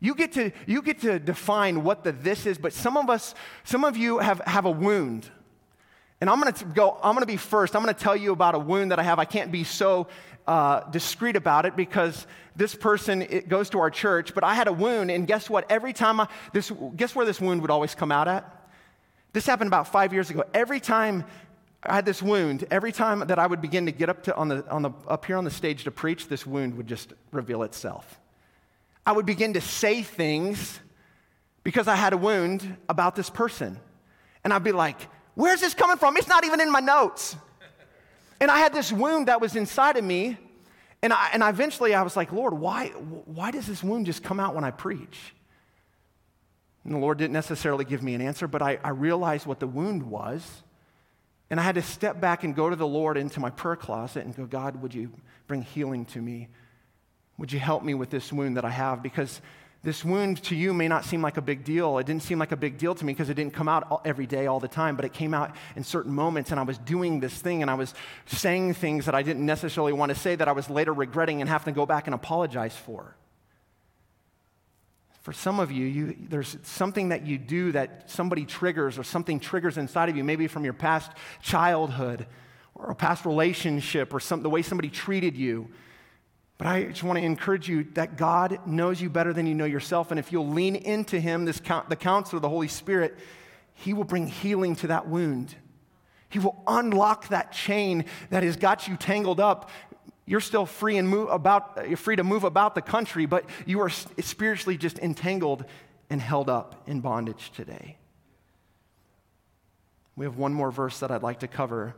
You 0.00 0.14
get 0.14 0.32
to, 0.32 0.50
you 0.66 0.82
get 0.82 1.00
to 1.02 1.18
define 1.20 1.84
what 1.84 2.02
the 2.02 2.10
this 2.10 2.44
is, 2.44 2.58
but 2.58 2.72
some 2.72 2.96
of 2.96 3.08
us, 3.08 3.34
some 3.62 3.84
of 3.84 3.96
you 3.96 4.18
have, 4.18 4.40
have 4.40 4.64
a 4.64 4.70
wound. 4.70 5.30
And 6.22 6.30
I'm 6.30 6.38
gonna 6.38 6.54
go, 6.72 6.96
I'm 7.02 7.16
gonna 7.16 7.26
be 7.26 7.36
first. 7.36 7.74
I'm 7.74 7.82
gonna 7.82 7.94
tell 7.94 8.14
you 8.14 8.30
about 8.30 8.54
a 8.54 8.58
wound 8.60 8.92
that 8.92 9.00
I 9.00 9.02
have. 9.02 9.18
I 9.18 9.24
can't 9.24 9.50
be 9.50 9.64
so 9.64 10.06
uh, 10.46 10.88
discreet 10.90 11.34
about 11.34 11.66
it 11.66 11.74
because 11.74 12.28
this 12.54 12.76
person 12.76 13.26
goes 13.48 13.70
to 13.70 13.80
our 13.80 13.90
church, 13.90 14.32
but 14.32 14.44
I 14.44 14.54
had 14.54 14.68
a 14.68 14.72
wound, 14.72 15.10
and 15.10 15.26
guess 15.26 15.50
what? 15.50 15.68
Every 15.68 15.92
time 15.92 16.20
I, 16.20 16.28
this, 16.52 16.70
guess 16.94 17.16
where 17.16 17.26
this 17.26 17.40
wound 17.40 17.60
would 17.62 17.72
always 17.72 17.96
come 17.96 18.12
out 18.12 18.28
at? 18.28 18.68
This 19.32 19.46
happened 19.46 19.66
about 19.66 19.88
five 19.88 20.12
years 20.12 20.30
ago. 20.30 20.44
Every 20.54 20.78
time 20.78 21.24
I 21.82 21.96
had 21.96 22.06
this 22.06 22.22
wound, 22.22 22.66
every 22.70 22.92
time 22.92 23.26
that 23.26 23.40
I 23.40 23.48
would 23.48 23.60
begin 23.60 23.86
to 23.86 23.92
get 23.92 24.08
up 24.08 24.22
to 24.22 24.36
on 24.36 24.46
the, 24.46 24.64
on 24.70 24.82
the, 24.82 24.92
up 25.08 25.24
here 25.24 25.36
on 25.36 25.42
the 25.42 25.50
stage 25.50 25.82
to 25.82 25.90
preach, 25.90 26.28
this 26.28 26.46
wound 26.46 26.76
would 26.76 26.86
just 26.86 27.14
reveal 27.32 27.64
itself. 27.64 28.20
I 29.04 29.10
would 29.10 29.26
begin 29.26 29.54
to 29.54 29.60
say 29.60 30.04
things 30.04 30.78
because 31.64 31.88
I 31.88 31.96
had 31.96 32.12
a 32.12 32.16
wound 32.16 32.76
about 32.88 33.16
this 33.16 33.28
person. 33.28 33.80
And 34.44 34.52
I'd 34.52 34.62
be 34.62 34.70
like, 34.70 35.08
where's 35.34 35.60
this 35.60 35.74
coming 35.74 35.96
from? 35.96 36.16
It's 36.16 36.28
not 36.28 36.44
even 36.44 36.60
in 36.60 36.70
my 36.70 36.80
notes. 36.80 37.36
And 38.40 38.50
I 38.50 38.58
had 38.58 38.72
this 38.72 38.90
wound 38.90 39.28
that 39.28 39.40
was 39.40 39.54
inside 39.54 39.96
of 39.96 40.04
me. 40.04 40.36
And, 41.02 41.12
I, 41.12 41.30
and 41.32 41.42
eventually 41.42 41.94
I 41.94 42.02
was 42.02 42.16
like, 42.16 42.32
Lord, 42.32 42.54
why, 42.54 42.88
why 42.88 43.50
does 43.50 43.66
this 43.66 43.82
wound 43.82 44.06
just 44.06 44.22
come 44.22 44.40
out 44.40 44.54
when 44.54 44.64
I 44.64 44.70
preach? 44.70 45.34
And 46.84 46.94
the 46.94 46.98
Lord 46.98 47.18
didn't 47.18 47.32
necessarily 47.32 47.84
give 47.84 48.02
me 48.02 48.14
an 48.14 48.20
answer, 48.20 48.48
but 48.48 48.62
I, 48.62 48.78
I 48.82 48.90
realized 48.90 49.46
what 49.46 49.60
the 49.60 49.66
wound 49.66 50.02
was. 50.02 50.62
And 51.50 51.60
I 51.60 51.62
had 51.62 51.74
to 51.74 51.82
step 51.82 52.20
back 52.20 52.44
and 52.44 52.54
go 52.56 52.70
to 52.70 52.76
the 52.76 52.86
Lord 52.86 53.16
into 53.16 53.38
my 53.38 53.50
prayer 53.50 53.76
closet 53.76 54.24
and 54.24 54.34
go, 54.34 54.46
God, 54.46 54.80
would 54.82 54.94
you 54.94 55.12
bring 55.46 55.62
healing 55.62 56.06
to 56.06 56.20
me? 56.20 56.48
Would 57.38 57.52
you 57.52 57.58
help 57.58 57.84
me 57.84 57.94
with 57.94 58.10
this 58.10 58.32
wound 58.32 58.56
that 58.56 58.64
I 58.64 58.70
have? 58.70 59.02
Because 59.02 59.40
this 59.84 60.04
wound 60.04 60.40
to 60.44 60.54
you 60.54 60.72
may 60.72 60.86
not 60.86 61.04
seem 61.04 61.22
like 61.22 61.36
a 61.36 61.42
big 61.42 61.64
deal. 61.64 61.98
It 61.98 62.06
didn't 62.06 62.22
seem 62.22 62.38
like 62.38 62.52
a 62.52 62.56
big 62.56 62.78
deal 62.78 62.94
to 62.94 63.04
me 63.04 63.12
because 63.12 63.28
it 63.30 63.34
didn't 63.34 63.52
come 63.52 63.68
out 63.68 64.02
every 64.04 64.26
day, 64.26 64.46
all 64.46 64.60
the 64.60 64.68
time, 64.68 64.94
but 64.94 65.04
it 65.04 65.12
came 65.12 65.34
out 65.34 65.56
in 65.74 65.82
certain 65.82 66.12
moments. 66.12 66.52
And 66.52 66.60
I 66.60 66.62
was 66.62 66.78
doing 66.78 67.18
this 67.18 67.34
thing 67.34 67.62
and 67.62 67.70
I 67.70 67.74
was 67.74 67.92
saying 68.26 68.74
things 68.74 69.06
that 69.06 69.14
I 69.16 69.22
didn't 69.22 69.44
necessarily 69.44 69.92
want 69.92 70.10
to 70.10 70.14
say 70.14 70.36
that 70.36 70.46
I 70.46 70.52
was 70.52 70.70
later 70.70 70.92
regretting 70.92 71.40
and 71.40 71.50
having 71.50 71.74
to 71.74 71.76
go 71.76 71.84
back 71.84 72.06
and 72.06 72.14
apologize 72.14 72.76
for. 72.76 73.16
For 75.22 75.32
some 75.32 75.58
of 75.58 75.72
you, 75.72 75.86
you, 75.86 76.16
there's 76.28 76.56
something 76.62 77.08
that 77.08 77.26
you 77.26 77.36
do 77.38 77.72
that 77.72 78.08
somebody 78.08 78.44
triggers 78.44 78.98
or 78.98 79.04
something 79.04 79.40
triggers 79.40 79.78
inside 79.78 80.08
of 80.08 80.16
you, 80.16 80.22
maybe 80.22 80.46
from 80.46 80.64
your 80.64 80.74
past 80.74 81.10
childhood 81.42 82.26
or 82.76 82.90
a 82.90 82.94
past 82.94 83.24
relationship 83.24 84.14
or 84.14 84.20
some, 84.20 84.42
the 84.42 84.50
way 84.50 84.62
somebody 84.62 84.88
treated 84.88 85.36
you 85.36 85.68
but 86.58 86.66
I 86.66 86.84
just 86.84 87.02
want 87.02 87.18
to 87.18 87.24
encourage 87.24 87.68
you 87.68 87.84
that 87.94 88.16
God 88.16 88.60
knows 88.66 89.00
you 89.00 89.10
better 89.10 89.32
than 89.32 89.46
you 89.46 89.54
know 89.54 89.64
yourself. 89.64 90.10
And 90.10 90.20
if 90.20 90.30
you'll 90.30 90.48
lean 90.48 90.76
into 90.76 91.18
Him, 91.18 91.44
this, 91.44 91.60
the 91.88 91.96
counselor, 91.96 92.40
the 92.40 92.48
Holy 92.48 92.68
Spirit, 92.68 93.18
He 93.74 93.92
will 93.92 94.04
bring 94.04 94.26
healing 94.26 94.76
to 94.76 94.86
that 94.88 95.08
wound. 95.08 95.54
He 96.28 96.38
will 96.38 96.62
unlock 96.66 97.28
that 97.28 97.52
chain 97.52 98.06
that 98.30 98.42
has 98.42 98.56
got 98.56 98.88
you 98.88 98.96
tangled 98.96 99.40
up. 99.40 99.70
You're 100.24 100.40
still 100.40 100.66
free 100.66 100.96
and 100.96 101.08
move 101.08 101.28
about, 101.30 101.88
you're 101.88 101.96
free 101.96 102.16
to 102.16 102.24
move 102.24 102.44
about 102.44 102.74
the 102.74 102.80
country, 102.80 103.26
but 103.26 103.44
you 103.66 103.80
are 103.80 103.90
spiritually 103.90 104.78
just 104.78 104.98
entangled 104.98 105.64
and 106.08 106.20
held 106.20 106.48
up 106.48 106.82
in 106.86 107.00
bondage 107.00 107.50
today. 107.52 107.96
We 110.14 110.24
have 110.26 110.36
one 110.36 110.54
more 110.54 110.70
verse 110.70 111.00
that 111.00 111.10
I'd 111.10 111.22
like 111.22 111.40
to 111.40 111.48
cover. 111.48 111.94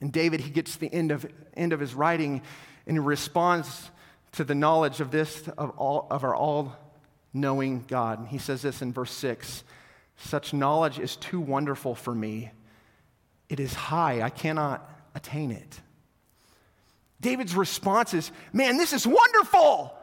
And 0.00 0.12
David, 0.12 0.40
he 0.40 0.50
gets 0.50 0.74
to 0.74 0.80
the 0.80 0.92
end 0.92 1.10
of, 1.10 1.26
end 1.54 1.72
of 1.72 1.80
his 1.80 1.94
writing, 1.94 2.42
and 2.88 3.06
response 3.06 3.90
to 4.32 4.44
the 4.44 4.54
knowledge 4.54 5.00
of 5.00 5.10
this, 5.10 5.46
of, 5.56 5.70
all, 5.78 6.06
of 6.10 6.24
our 6.24 6.34
all 6.34 6.74
knowing 7.32 7.84
God. 7.86 8.26
He 8.28 8.38
says 8.38 8.62
this 8.62 8.82
in 8.82 8.92
verse 8.92 9.12
6 9.12 9.62
Such 10.16 10.52
knowledge 10.52 10.98
is 10.98 11.14
too 11.16 11.40
wonderful 11.40 11.94
for 11.94 12.14
me. 12.14 12.50
It 13.48 13.60
is 13.60 13.74
high, 13.74 14.22
I 14.22 14.30
cannot 14.30 14.88
attain 15.14 15.52
it. 15.52 15.80
David's 17.20 17.54
response 17.54 18.14
is, 18.14 18.30
Man, 18.52 18.76
this 18.76 18.92
is 18.92 19.06
wonderful. 19.06 19.94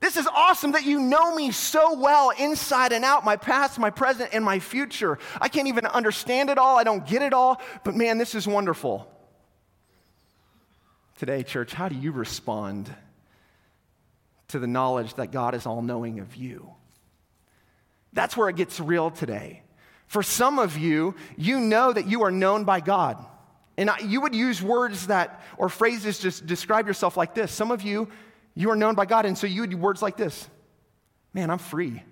This 0.00 0.16
is 0.18 0.26
awesome 0.26 0.72
that 0.72 0.84
you 0.84 1.00
know 1.00 1.34
me 1.34 1.50
so 1.50 1.98
well 1.98 2.30
inside 2.30 2.92
and 2.92 3.06
out, 3.06 3.24
my 3.24 3.36
past, 3.36 3.78
my 3.78 3.88
present, 3.88 4.30
and 4.34 4.44
my 4.44 4.58
future. 4.58 5.18
I 5.40 5.48
can't 5.48 5.68
even 5.68 5.86
understand 5.86 6.50
it 6.50 6.58
all. 6.58 6.76
I 6.76 6.84
don't 6.84 7.06
get 7.06 7.22
it 7.22 7.32
all, 7.32 7.62
but 7.84 7.94
man, 7.94 8.18
this 8.18 8.34
is 8.34 8.46
wonderful. 8.46 9.08
Today, 11.16 11.42
church, 11.42 11.72
how 11.72 11.88
do 11.88 11.94
you 11.94 12.12
respond 12.12 12.92
to 14.48 14.58
the 14.58 14.66
knowledge 14.66 15.14
that 15.14 15.30
God 15.30 15.54
is 15.54 15.66
all 15.66 15.82
knowing 15.82 16.18
of 16.18 16.34
you? 16.34 16.70
That's 18.12 18.36
where 18.36 18.48
it 18.48 18.56
gets 18.56 18.80
real 18.80 19.10
today. 19.10 19.62
For 20.06 20.22
some 20.22 20.58
of 20.58 20.76
you, 20.76 21.14
you 21.36 21.60
know 21.60 21.92
that 21.92 22.06
you 22.06 22.22
are 22.24 22.30
known 22.30 22.64
by 22.64 22.80
God. 22.80 23.24
And 23.76 23.90
you 24.04 24.20
would 24.20 24.34
use 24.34 24.62
words 24.62 25.08
that, 25.08 25.42
or 25.56 25.68
phrases 25.68 26.20
to 26.20 26.44
describe 26.44 26.86
yourself 26.86 27.16
like 27.16 27.34
this. 27.34 27.50
Some 27.50 27.70
of 27.70 27.82
you, 27.82 28.08
you 28.54 28.70
are 28.70 28.76
known 28.76 28.94
by 28.94 29.04
God, 29.04 29.26
and 29.26 29.36
so 29.36 29.46
you 29.46 29.62
would 29.62 29.72
use 29.72 29.80
words 29.80 30.02
like 30.02 30.16
this 30.16 30.48
Man, 31.32 31.50
I'm 31.50 31.58
free. 31.58 32.02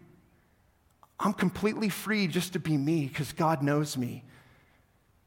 I'm 1.21 1.33
completely 1.33 1.88
free 1.88 2.27
just 2.27 2.55
to 2.55 2.59
be 2.59 2.77
me 2.77 3.07
because 3.07 3.33
God 3.33 3.62
knows 3.62 3.97
me. 3.97 4.25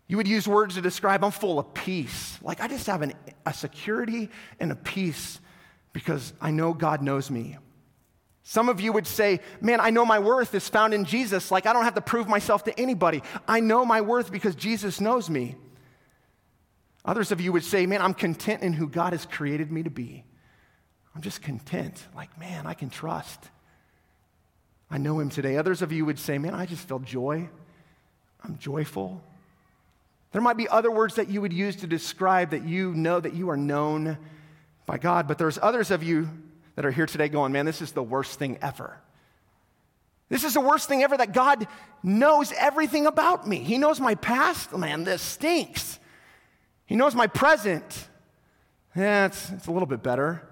You 0.07 0.17
would 0.17 0.27
use 0.27 0.47
words 0.47 0.75
to 0.75 0.81
describe 0.81 1.23
I'm 1.23 1.31
full 1.31 1.57
of 1.57 1.73
peace. 1.73 2.37
Like 2.41 2.61
I 2.61 2.67
just 2.67 2.87
have 2.87 3.01
an, 3.01 3.13
a 3.45 3.53
security 3.53 4.29
and 4.59 4.71
a 4.71 4.75
peace 4.75 5.39
because 5.93 6.33
I 6.39 6.51
know 6.51 6.73
God 6.73 7.01
knows 7.01 7.31
me. 7.31 7.57
Some 8.43 8.69
of 8.69 8.79
you 8.79 8.93
would 8.93 9.07
say, 9.07 9.39
Man, 9.61 9.79
I 9.81 9.89
know 9.89 10.05
my 10.05 10.19
worth 10.19 10.53
is 10.53 10.69
found 10.69 10.93
in 10.93 11.05
Jesus. 11.05 11.49
Like 11.49 11.65
I 11.65 11.73
don't 11.73 11.83
have 11.83 11.95
to 11.95 12.01
prove 12.01 12.27
myself 12.27 12.63
to 12.65 12.79
anybody. 12.79 13.23
I 13.47 13.59
know 13.59 13.83
my 13.83 14.01
worth 14.01 14.31
because 14.31 14.53
Jesus 14.55 15.01
knows 15.01 15.29
me. 15.29 15.55
Others 17.03 17.31
of 17.31 17.41
you 17.41 17.51
would 17.53 17.63
say, 17.63 17.87
Man, 17.87 18.01
I'm 18.03 18.13
content 18.13 18.61
in 18.61 18.73
who 18.73 18.87
God 18.87 19.13
has 19.13 19.25
created 19.25 19.71
me 19.71 19.81
to 19.81 19.89
be. 19.89 20.23
I'm 21.15 21.21
just 21.21 21.41
content. 21.41 22.05
Like, 22.15 22.37
man, 22.39 22.67
I 22.67 22.75
can 22.75 22.91
trust. 22.91 23.49
I 24.91 24.99
know 24.99 25.19
him 25.19 25.29
today. 25.29 25.57
Others 25.57 25.81
of 25.81 25.91
you 25.91 26.05
would 26.05 26.19
say, 26.19 26.37
Man, 26.37 26.53
I 26.53 26.67
just 26.67 26.87
feel 26.87 26.99
joy. 26.99 27.49
I'm 28.43 28.59
joyful. 28.59 29.23
There 30.35 30.41
might 30.41 30.57
be 30.57 30.67
other 30.67 30.91
words 30.91 31.15
that 31.15 31.29
you 31.29 31.39
would 31.39 31.53
use 31.53 31.77
to 31.77 31.87
describe 31.87 32.49
that 32.49 32.65
you 32.65 32.93
know 32.93 33.21
that 33.21 33.35
you 33.35 33.49
are 33.51 33.55
known 33.55 34.17
by 34.85 34.97
God, 34.97 35.29
but 35.29 35.37
there's 35.37 35.57
others 35.61 35.91
of 35.91 36.03
you 36.03 36.27
that 36.75 36.85
are 36.85 36.91
here 36.91 37.05
today 37.05 37.29
going, 37.29 37.53
man, 37.53 37.65
this 37.65 37.81
is 37.81 37.93
the 37.93 38.03
worst 38.03 38.37
thing 38.37 38.57
ever. 38.61 38.97
This 40.27 40.43
is 40.43 40.55
the 40.55 40.59
worst 40.59 40.89
thing 40.89 41.03
ever 41.03 41.15
that 41.15 41.31
God 41.31 41.65
knows 42.03 42.51
everything 42.51 43.05
about 43.05 43.47
me. 43.47 43.59
He 43.59 43.77
knows 43.77 44.01
my 44.01 44.15
past. 44.15 44.75
Man, 44.75 45.05
this 45.05 45.21
stinks. 45.21 45.99
He 46.85 46.97
knows 46.97 47.15
my 47.15 47.27
present. 47.27 48.09
Yeah, 48.93 49.27
it's, 49.27 49.51
it's 49.51 49.67
a 49.67 49.71
little 49.71 49.87
bit 49.87 50.03
better. 50.03 50.45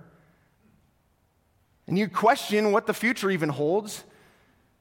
And 1.88 2.00
you 2.00 2.08
question 2.08 2.72
what 2.72 2.88
the 2.88 2.94
future 2.94 3.30
even 3.30 3.50
holds. 3.50 4.06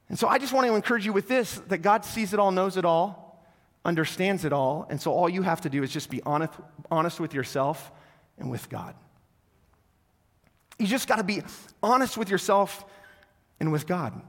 And 0.08 0.16
so 0.16 0.28
I 0.28 0.38
just 0.38 0.52
want 0.52 0.68
to 0.68 0.76
encourage 0.76 1.04
you 1.04 1.12
with 1.12 1.26
this 1.26 1.56
that 1.66 1.78
God 1.78 2.04
sees 2.04 2.32
it 2.32 2.38
all, 2.38 2.52
knows 2.52 2.76
it 2.76 2.84
all 2.84 3.21
understands 3.84 4.44
it 4.44 4.52
all, 4.52 4.86
and 4.88 5.00
so 5.00 5.12
all 5.12 5.28
you 5.28 5.42
have 5.42 5.62
to 5.62 5.70
do 5.70 5.82
is 5.82 5.90
just 5.90 6.10
be 6.10 6.22
honest, 6.22 6.52
honest 6.90 7.20
with 7.20 7.34
yourself 7.34 7.90
and 8.38 8.50
with 8.50 8.68
God. 8.68 8.94
You 10.78 10.86
just 10.86 11.08
got 11.08 11.16
to 11.16 11.24
be 11.24 11.42
honest 11.82 12.16
with 12.16 12.30
yourself 12.30 12.84
and 13.60 13.72
with 13.72 13.86
God. 13.86 14.20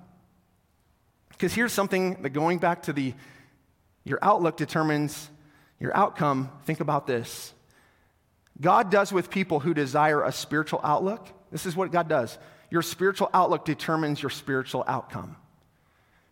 Because 1.30 1.54
here's 1.54 1.74
something 1.74 2.22
that 2.22 2.30
going 2.30 2.60
back 2.60 2.84
to 2.84 2.94
the 2.94 3.14
your 4.06 4.20
outlook 4.22 4.58
determines 4.58 5.30
your 5.80 5.96
outcome. 5.96 6.52
Think 6.66 6.80
about 6.80 7.08
this. 7.08 7.54
God 8.60 8.92
does 8.92 9.12
with 9.12 9.30
people 9.30 9.60
who 9.60 9.74
desire 9.74 10.24
a 10.24 10.32
spiritual 10.32 10.82
outlook. 10.84 11.28
This 11.52 11.66
is 11.66 11.76
what 11.76 11.92
God 11.92 12.08
does. 12.08 12.38
Your 12.70 12.82
spiritual 12.82 13.30
outlook 13.34 13.66
determines 13.66 14.22
your 14.22 14.30
spiritual 14.30 14.84
outcome. 14.88 15.36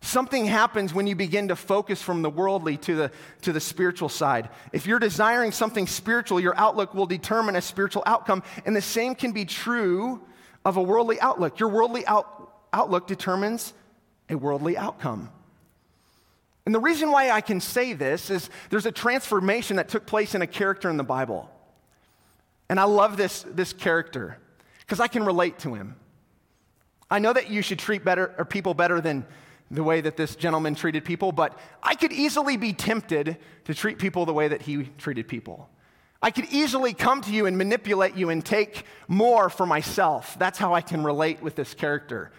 Something 0.04 0.46
happens 0.46 0.92
when 0.92 1.06
you 1.06 1.14
begin 1.14 1.48
to 1.48 1.56
focus 1.56 2.02
from 2.02 2.22
the 2.22 2.28
worldly 2.28 2.76
to 2.78 2.96
the, 2.96 3.12
to 3.42 3.52
the 3.52 3.60
spiritual 3.60 4.08
side. 4.08 4.48
If 4.72 4.84
you're 4.84 4.98
desiring 4.98 5.52
something 5.52 5.86
spiritual, 5.86 6.40
your 6.40 6.58
outlook 6.58 6.92
will 6.92 7.06
determine 7.06 7.54
a 7.54 7.62
spiritual 7.62 8.02
outcome. 8.04 8.42
And 8.66 8.74
the 8.74 8.82
same 8.82 9.14
can 9.14 9.30
be 9.30 9.44
true 9.44 10.20
of 10.64 10.76
a 10.76 10.82
worldly 10.82 11.20
outlook. 11.20 11.60
Your 11.60 11.68
worldly 11.68 12.04
out, 12.06 12.52
outlook 12.72 13.06
determines 13.06 13.74
a 14.28 14.34
worldly 14.34 14.76
outcome. 14.76 15.30
And 16.66 16.74
the 16.74 16.80
reason 16.80 17.12
why 17.12 17.30
I 17.30 17.40
can 17.40 17.60
say 17.60 17.92
this 17.92 18.28
is 18.28 18.50
there's 18.70 18.86
a 18.86 18.92
transformation 18.92 19.76
that 19.76 19.88
took 19.88 20.04
place 20.04 20.34
in 20.34 20.42
a 20.42 20.48
character 20.48 20.90
in 20.90 20.96
the 20.96 21.04
Bible. 21.04 21.48
And 22.68 22.80
I 22.80 22.84
love 22.84 23.16
this, 23.16 23.44
this 23.44 23.72
character 23.72 24.36
because 24.80 24.98
I 24.98 25.06
can 25.06 25.24
relate 25.24 25.60
to 25.60 25.74
him. 25.74 25.94
I 27.08 27.20
know 27.20 27.32
that 27.32 27.50
you 27.50 27.62
should 27.62 27.78
treat 27.78 28.04
better 28.04 28.34
or 28.36 28.44
people 28.44 28.74
better 28.74 29.00
than 29.00 29.26
the 29.72 29.82
way 29.82 30.02
that 30.02 30.16
this 30.16 30.36
gentleman 30.36 30.74
treated 30.74 31.04
people, 31.04 31.32
but 31.32 31.58
I 31.82 31.94
could 31.94 32.12
easily 32.12 32.58
be 32.58 32.74
tempted 32.74 33.38
to 33.64 33.74
treat 33.74 33.98
people 33.98 34.26
the 34.26 34.34
way 34.34 34.48
that 34.48 34.62
he 34.62 34.84
treated 34.98 35.26
people. 35.26 35.70
I 36.20 36.30
could 36.30 36.44
easily 36.52 36.92
come 36.92 37.22
to 37.22 37.32
you 37.32 37.46
and 37.46 37.56
manipulate 37.56 38.14
you 38.14 38.28
and 38.28 38.44
take 38.44 38.84
more 39.08 39.48
for 39.48 39.66
myself. 39.66 40.36
That's 40.38 40.58
how 40.58 40.74
I 40.74 40.82
can 40.82 41.02
relate 41.02 41.42
with 41.42 41.56
this 41.56 41.72
character. 41.74 42.30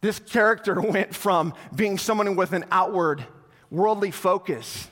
This 0.00 0.18
character 0.18 0.78
went 0.80 1.14
from 1.14 1.54
being 1.74 1.96
someone 1.96 2.34
with 2.34 2.52
an 2.52 2.64
outward 2.72 3.24
worldly 3.70 4.10
focus. 4.10 4.88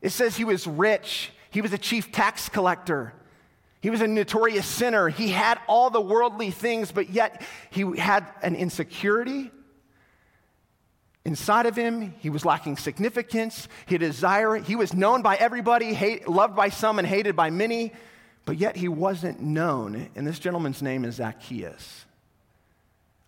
It 0.00 0.10
says 0.10 0.36
he 0.36 0.44
was 0.44 0.66
rich, 0.66 1.30
he 1.50 1.60
was 1.60 1.72
a 1.72 1.78
chief 1.78 2.10
tax 2.10 2.48
collector. 2.48 3.12
He 3.82 3.90
was 3.90 4.00
a 4.00 4.08
notorious 4.08 4.66
sinner. 4.66 5.08
He 5.08 5.28
had 5.28 5.60
all 5.68 5.90
the 5.90 6.00
worldly 6.00 6.50
things, 6.50 6.90
but 6.90 7.10
yet 7.10 7.42
he 7.70 7.96
had 7.96 8.26
an 8.42 8.56
insecurity 8.56 9.52
inside 11.26 11.66
of 11.66 11.74
him. 11.74 12.14
He 12.20 12.30
was 12.30 12.44
lacking 12.44 12.76
significance. 12.76 13.68
He 13.86 13.96
had 13.96 14.00
desire. 14.00 14.54
He 14.54 14.76
was 14.76 14.94
known 14.94 15.22
by 15.22 15.34
everybody, 15.34 15.92
hate, 15.92 16.28
loved 16.28 16.54
by 16.54 16.68
some, 16.68 17.00
and 17.00 17.06
hated 17.06 17.34
by 17.34 17.50
many, 17.50 17.92
but 18.44 18.56
yet 18.56 18.76
he 18.76 18.86
wasn't 18.86 19.40
known. 19.40 20.08
And 20.14 20.24
this 20.24 20.38
gentleman's 20.38 20.82
name 20.82 21.04
is 21.04 21.16
Zacchaeus. 21.16 22.04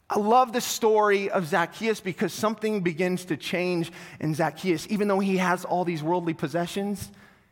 I 0.08 0.18
love 0.20 0.52
the 0.52 0.60
story 0.60 1.28
of 1.28 1.48
Zacchaeus 1.48 2.00
because 2.00 2.32
something 2.32 2.82
begins 2.82 3.26
to 3.26 3.36
change 3.36 3.90
in 4.20 4.32
Zacchaeus. 4.32 4.86
Even 4.88 5.08
though 5.08 5.18
he 5.18 5.36
has 5.38 5.64
all 5.64 5.84
these 5.84 6.02
worldly 6.02 6.34
possessions, 6.34 7.10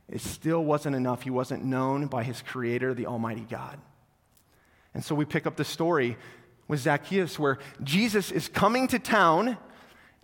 it 0.09 0.21
still 0.21 0.65
wasn't 0.65 0.95
enough. 0.95 1.23
He 1.23 1.31
wasn't 1.31 1.65
known 1.65 2.07
by 2.07 2.23
his 2.23 2.41
creator, 2.41 2.95
the 2.95 3.07
Almighty 3.07 3.45
God. 3.51 3.79
And 4.95 5.05
so 5.05 5.15
we 5.17 5.25
pick 5.25 5.45
up 5.45 5.57
the 5.57 5.65
story 5.65 6.17
with 6.69 6.81
Zacchaeus 6.81 7.37
where 7.37 7.59
Jesus 7.83 8.31
is 8.31 8.49
coming 8.49 8.87
to 8.89 9.01
town 9.01 9.59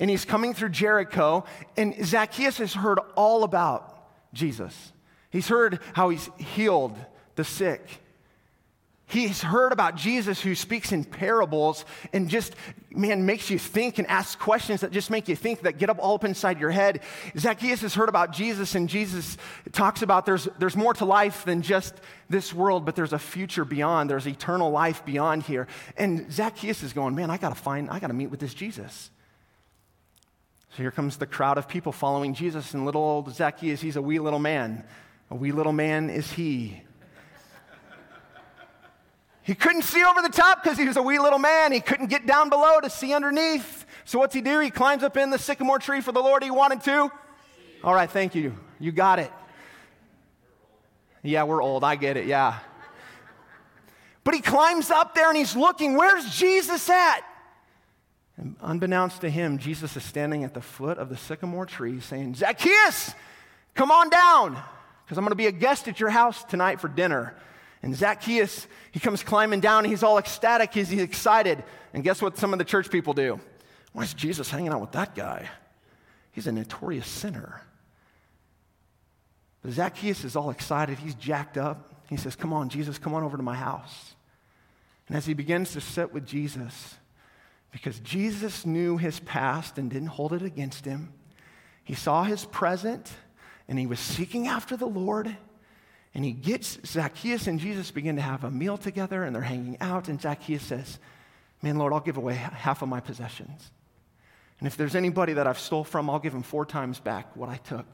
and 0.02 0.10
he's 0.10 0.24
coming 0.24 0.52
through 0.52 0.70
Jericho, 0.70 1.44
and 1.76 1.94
Zacchaeus 2.04 2.58
has 2.58 2.74
heard 2.74 2.98
all 3.14 3.44
about 3.44 4.04
Jesus. 4.32 4.92
He's 5.30 5.46
heard 5.46 5.78
how 5.92 6.08
he's 6.08 6.28
healed 6.38 6.96
the 7.36 7.44
sick. 7.44 8.00
He's 9.06 9.42
heard 9.42 9.70
about 9.70 9.94
Jesus 9.94 10.40
who 10.40 10.56
speaks 10.56 10.90
in 10.90 11.04
parables 11.04 11.84
and 12.12 12.28
just, 12.28 12.56
man, 12.90 13.26
makes 13.26 13.48
you 13.48 13.60
think 13.60 14.00
and 14.00 14.08
ask 14.08 14.40
questions 14.40 14.80
that 14.80 14.90
just 14.90 15.08
make 15.08 15.28
you 15.28 15.36
think 15.36 15.60
that 15.60 15.78
get 15.78 15.88
up 15.88 15.98
all 16.00 16.16
up 16.16 16.24
inside 16.24 16.58
your 16.58 16.72
head. 16.72 16.98
Zacchaeus 17.38 17.82
has 17.82 17.94
heard 17.94 18.08
about 18.08 18.32
Jesus, 18.32 18.74
and 18.74 18.88
Jesus 18.88 19.36
talks 19.70 20.02
about 20.02 20.26
there's, 20.26 20.48
there's 20.58 20.74
more 20.74 20.94
to 20.94 21.04
life 21.04 21.44
than 21.44 21.62
just 21.62 21.94
this 22.28 22.52
world, 22.52 22.84
but 22.84 22.96
there's 22.96 23.12
a 23.12 23.20
future 23.20 23.64
beyond. 23.64 24.10
There's 24.10 24.26
eternal 24.26 24.72
life 24.72 25.04
beyond 25.04 25.44
here. 25.44 25.68
And 25.96 26.32
Zacchaeus 26.32 26.82
is 26.82 26.92
going, 26.92 27.14
man, 27.14 27.30
I 27.30 27.36
got 27.36 27.50
to 27.50 27.62
find, 27.62 27.88
I 27.88 28.00
got 28.00 28.08
to 28.08 28.14
meet 28.14 28.32
with 28.32 28.40
this 28.40 28.52
Jesus. 28.52 29.11
So 30.72 30.78
here 30.78 30.90
comes 30.90 31.18
the 31.18 31.26
crowd 31.26 31.58
of 31.58 31.68
people 31.68 31.92
following 31.92 32.32
Jesus, 32.32 32.72
and 32.72 32.86
little 32.86 33.02
old 33.02 33.34
Zacchaeus, 33.34 33.82
he's 33.82 33.96
a 33.96 34.02
wee 34.02 34.18
little 34.18 34.38
man. 34.38 34.84
A 35.30 35.34
wee 35.34 35.52
little 35.52 35.72
man 35.72 36.08
is 36.08 36.32
he. 36.32 36.80
He 39.42 39.54
couldn't 39.54 39.82
see 39.82 40.02
over 40.02 40.22
the 40.22 40.30
top 40.30 40.62
because 40.62 40.78
he 40.78 40.86
was 40.86 40.96
a 40.96 41.02
wee 41.02 41.18
little 41.18 41.38
man. 41.38 41.72
He 41.72 41.80
couldn't 41.80 42.06
get 42.06 42.26
down 42.26 42.48
below 42.48 42.80
to 42.80 42.88
see 42.88 43.12
underneath. 43.12 43.84
So 44.06 44.18
what's 44.18 44.34
he 44.34 44.40
do? 44.40 44.60
He 44.60 44.70
climbs 44.70 45.02
up 45.02 45.18
in 45.18 45.28
the 45.28 45.38
sycamore 45.38 45.78
tree 45.78 46.00
for 46.00 46.12
the 46.12 46.20
Lord 46.20 46.42
he 46.42 46.50
wanted 46.50 46.80
to. 46.84 47.10
All 47.84 47.94
right, 47.94 48.10
thank 48.10 48.34
you. 48.34 48.56
You 48.78 48.92
got 48.92 49.18
it. 49.18 49.30
Yeah, 51.22 51.42
we're 51.42 51.62
old. 51.62 51.84
I 51.84 51.96
get 51.96 52.16
it. 52.16 52.26
Yeah. 52.26 52.58
But 54.24 54.34
he 54.34 54.40
climbs 54.40 54.90
up 54.90 55.14
there 55.14 55.28
and 55.28 55.36
he's 55.36 55.54
looking, 55.54 55.96
where's 55.96 56.34
Jesus 56.34 56.88
at? 56.88 57.20
And 58.36 58.56
unbeknownst 58.60 59.20
to 59.20 59.30
him, 59.30 59.58
Jesus 59.58 59.96
is 59.96 60.02
standing 60.02 60.44
at 60.44 60.54
the 60.54 60.60
foot 60.60 60.98
of 60.98 61.08
the 61.08 61.16
sycamore 61.16 61.66
tree 61.66 62.00
saying, 62.00 62.34
Zacchaeus, 62.34 63.14
come 63.74 63.90
on 63.90 64.08
down, 64.08 64.58
because 65.04 65.18
I'm 65.18 65.24
going 65.24 65.32
to 65.32 65.36
be 65.36 65.46
a 65.46 65.52
guest 65.52 65.86
at 65.88 66.00
your 66.00 66.10
house 66.10 66.42
tonight 66.44 66.80
for 66.80 66.88
dinner. 66.88 67.34
And 67.82 67.94
Zacchaeus, 67.94 68.66
he 68.92 69.00
comes 69.00 69.22
climbing 69.22 69.60
down. 69.60 69.84
He's 69.84 70.02
all 70.02 70.18
ecstatic. 70.18 70.72
He's, 70.72 70.88
he's 70.88 71.02
excited. 71.02 71.62
And 71.92 72.04
guess 72.04 72.22
what 72.22 72.38
some 72.38 72.52
of 72.52 72.58
the 72.58 72.64
church 72.64 72.90
people 72.90 73.12
do? 73.12 73.40
Why 73.92 74.04
is 74.04 74.14
Jesus 74.14 74.48
hanging 74.48 74.72
out 74.72 74.80
with 74.80 74.92
that 74.92 75.14
guy? 75.14 75.48
He's 76.30 76.46
a 76.46 76.52
notorious 76.52 77.06
sinner. 77.06 77.60
But 79.62 79.72
Zacchaeus 79.72 80.24
is 80.24 80.36
all 80.36 80.50
excited. 80.50 80.98
He's 80.98 81.14
jacked 81.14 81.58
up. 81.58 82.04
He 82.08 82.16
says, 82.16 82.36
Come 82.36 82.52
on, 82.52 82.68
Jesus, 82.68 82.98
come 82.98 83.14
on 83.14 83.22
over 83.22 83.36
to 83.36 83.42
my 83.42 83.54
house. 83.54 84.14
And 85.08 85.16
as 85.16 85.26
he 85.26 85.34
begins 85.34 85.72
to 85.72 85.80
sit 85.80 86.12
with 86.12 86.26
Jesus, 86.26 86.94
because 87.72 87.98
Jesus 88.00 88.64
knew 88.64 88.98
his 88.98 89.18
past 89.20 89.78
and 89.78 89.90
didn't 89.90 90.08
hold 90.08 90.32
it 90.34 90.42
against 90.42 90.84
him, 90.84 91.12
he 91.82 91.94
saw 91.94 92.22
his 92.22 92.44
present 92.44 93.10
and 93.66 93.78
he 93.78 93.86
was 93.86 93.98
seeking 93.98 94.46
after 94.46 94.76
the 94.76 94.86
Lord 94.86 95.34
and 96.14 96.24
he 96.24 96.32
gets 96.32 96.78
Zacchaeus 96.86 97.46
and 97.46 97.58
Jesus 97.58 97.90
begin 97.90 98.16
to 98.16 98.22
have 98.22 98.44
a 98.44 98.50
meal 98.50 98.76
together 98.76 99.24
and 99.24 99.34
they're 99.34 99.42
hanging 99.42 99.78
out. 99.80 100.08
And 100.08 100.20
Zacchaeus 100.20 100.62
says, 100.62 100.98
Man, 101.62 101.78
Lord, 101.78 101.92
I'll 101.92 102.00
give 102.00 102.16
away 102.16 102.34
half 102.34 102.82
of 102.82 102.88
my 102.88 103.00
possessions. 103.00 103.70
And 104.58 104.66
if 104.66 104.76
there's 104.76 104.94
anybody 104.94 105.32
that 105.34 105.46
I've 105.46 105.58
stole 105.58 105.84
from, 105.84 106.10
I'll 106.10 106.18
give 106.18 106.34
him 106.34 106.42
four 106.42 106.66
times 106.66 107.00
back 107.00 107.34
what 107.36 107.48
I 107.48 107.56
took. 107.56 107.86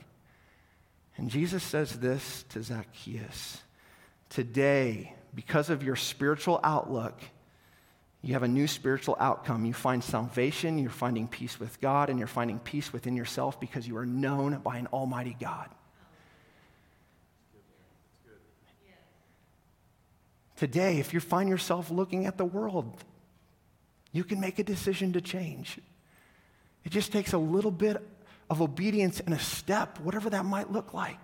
And 1.16 1.30
Jesus 1.30 1.62
says 1.62 1.98
this 1.98 2.44
to 2.50 2.62
Zacchaeus 2.62 3.62
Today, 4.30 5.14
because 5.34 5.70
of 5.70 5.82
your 5.82 5.96
spiritual 5.96 6.60
outlook, 6.62 7.20
you 8.22 8.32
have 8.32 8.42
a 8.42 8.48
new 8.48 8.66
spiritual 8.66 9.16
outcome. 9.20 9.64
You 9.64 9.72
find 9.72 10.02
salvation, 10.02 10.78
you're 10.78 10.90
finding 10.90 11.28
peace 11.28 11.60
with 11.60 11.80
God, 11.80 12.10
and 12.10 12.18
you're 12.18 12.28
finding 12.28 12.58
peace 12.58 12.92
within 12.92 13.16
yourself 13.16 13.60
because 13.60 13.86
you 13.86 13.96
are 13.96 14.06
known 14.06 14.58
by 14.58 14.76
an 14.76 14.88
almighty 14.88 15.36
God. 15.38 15.68
Today, 20.56 20.98
if 20.98 21.14
you 21.14 21.20
find 21.20 21.48
yourself 21.48 21.88
looking 21.88 22.26
at 22.26 22.36
the 22.36 22.44
world, 22.44 23.04
you 24.10 24.24
can 24.24 24.40
make 24.40 24.58
a 24.58 24.64
decision 24.64 25.12
to 25.12 25.20
change. 25.20 25.78
It 26.84 26.90
just 26.90 27.12
takes 27.12 27.32
a 27.32 27.38
little 27.38 27.70
bit 27.70 28.04
of 28.50 28.60
obedience 28.60 29.20
and 29.20 29.32
a 29.32 29.38
step, 29.38 30.00
whatever 30.00 30.30
that 30.30 30.44
might 30.44 30.72
look 30.72 30.92
like. 30.92 31.20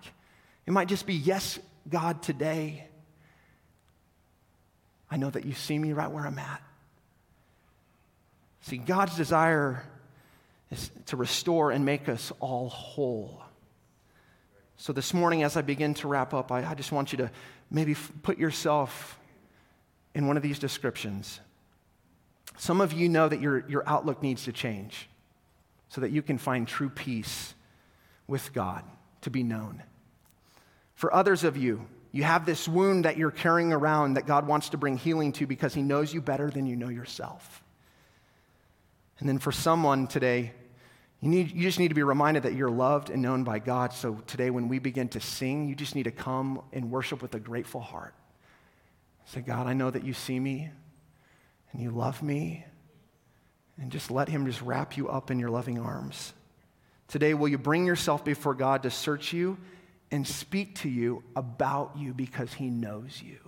It 0.67 0.73
might 0.73 0.87
just 0.87 1.05
be, 1.05 1.15
yes, 1.15 1.59
God, 1.89 2.23
today, 2.23 2.87
I 5.11 5.17
know 5.17 5.31
that 5.31 5.45
you 5.45 5.55
see 5.55 5.79
me 5.79 5.93
right 5.93 6.11
where 6.11 6.25
I'm 6.25 6.39
at. 6.39 6.63
See, 8.65 8.79
God's 8.79 9.15
desire 9.15 9.85
is 10.71 10.91
to 11.07 11.19
restore 11.19 11.71
and 11.71 11.85
make 11.85 12.09
us 12.09 12.33
all 12.41 12.71
whole. 12.71 13.43
So, 14.79 14.95
this 14.95 15.13
morning, 15.13 15.43
as 15.43 15.59
I 15.59 15.61
begin 15.61 15.93
to 15.95 16.09
wrap 16.09 16.33
up, 16.33 16.51
I, 16.51 16.65
I 16.65 16.75
just 16.75 16.91
want 16.91 17.13
you 17.13 17.19
to 17.19 17.31
maybe 17.71 17.93
f- 17.93 18.11
put 18.23 18.39
yourself 18.39 19.19
in 20.15 20.27
one 20.27 20.39
of 20.39 20.43
these 20.43 20.59
descriptions. 20.59 21.41
Some 22.57 22.81
of 22.81 22.95
you 22.95 23.07
know 23.07 23.29
that 23.29 23.39
your, 23.39 23.69
your 23.69 23.87
outlook 23.87 24.23
needs 24.23 24.45
to 24.45 24.53
change 24.53 25.11
so 25.91 26.01
that 26.01 26.11
you 26.11 26.23
can 26.23 26.39
find 26.39 26.67
true 26.67 26.89
peace 26.89 27.55
with 28.27 28.55
God 28.55 28.83
to 29.21 29.31
be 29.31 29.43
known. 29.43 29.83
For 30.95 31.13
others 31.13 31.45
of 31.45 31.59
you, 31.59 31.87
you 32.13 32.23
have 32.23 32.47
this 32.47 32.67
wound 32.67 33.05
that 33.05 33.19
you're 33.19 33.31
carrying 33.31 33.75
around 33.75 34.15
that 34.15 34.25
God 34.27 34.47
wants 34.47 34.71
to 34.71 34.79
bring 34.79 34.97
healing 34.97 35.33
to 35.33 35.47
because 35.47 35.75
He 35.75 35.83
knows 35.83 36.15
you 36.15 36.23
better 36.23 36.49
than 36.51 36.65
you 36.65 36.77
know 36.77 36.89
yourself. 36.89 37.61
And 39.19 39.29
then 39.29 39.39
for 39.39 39.53
someone 39.53 40.07
today, 40.07 40.53
you, 41.21 41.29
need, 41.29 41.53
you 41.53 41.63
just 41.63 41.79
need 41.79 41.89
to 41.89 41.95
be 41.95 42.03
reminded 42.03 42.43
that 42.43 42.55
you're 42.55 42.71
loved 42.71 43.11
and 43.11 43.23
known 43.23 43.45
by 43.45 43.59
God. 43.59 43.93
So 43.93 44.21
today, 44.27 44.51
when 44.51 44.69
we 44.69 44.79
begin 44.79 45.09
to 45.11 45.21
sing, 45.21 45.69
you 45.69 45.75
just 45.75 45.95
need 45.95 46.03
to 46.03 46.11
come 46.11 46.61
and 46.73 46.91
worship 46.91 47.23
with 47.23 47.35
a 47.35 47.41
grateful 47.41 47.81
heart. 47.81 48.15
Say, 49.27 49.41
God, 49.41 49.67
I 49.67 49.73
know 49.73 49.91
that 49.91 50.05
you 50.05 50.13
see 50.13 50.39
me 50.39 50.71
and 51.73 51.83
you 51.83 51.91
love 51.91 52.23
me. 52.23 52.65
And 53.81 53.91
just 53.91 54.11
let 54.11 54.29
Him 54.29 54.47
just 54.47 54.63
wrap 54.63 54.97
you 54.97 55.09
up 55.09 55.31
in 55.31 55.39
your 55.39 55.51
loving 55.51 55.79
arms. 55.79 56.33
Today, 57.09 57.35
will 57.35 57.49
you 57.49 57.59
bring 57.59 57.87
yourself 57.87 58.25
before 58.25 58.55
God 58.55 58.83
to 58.85 58.91
search 58.91 59.33
you 59.33 59.59
and 60.11 60.27
speak 60.27 60.77
to 60.77 60.89
you 60.89 61.25
about 61.35 61.97
you 61.97 62.15
because 62.15 62.53
He 62.53 62.71
knows 62.71 63.21
you? 63.23 63.44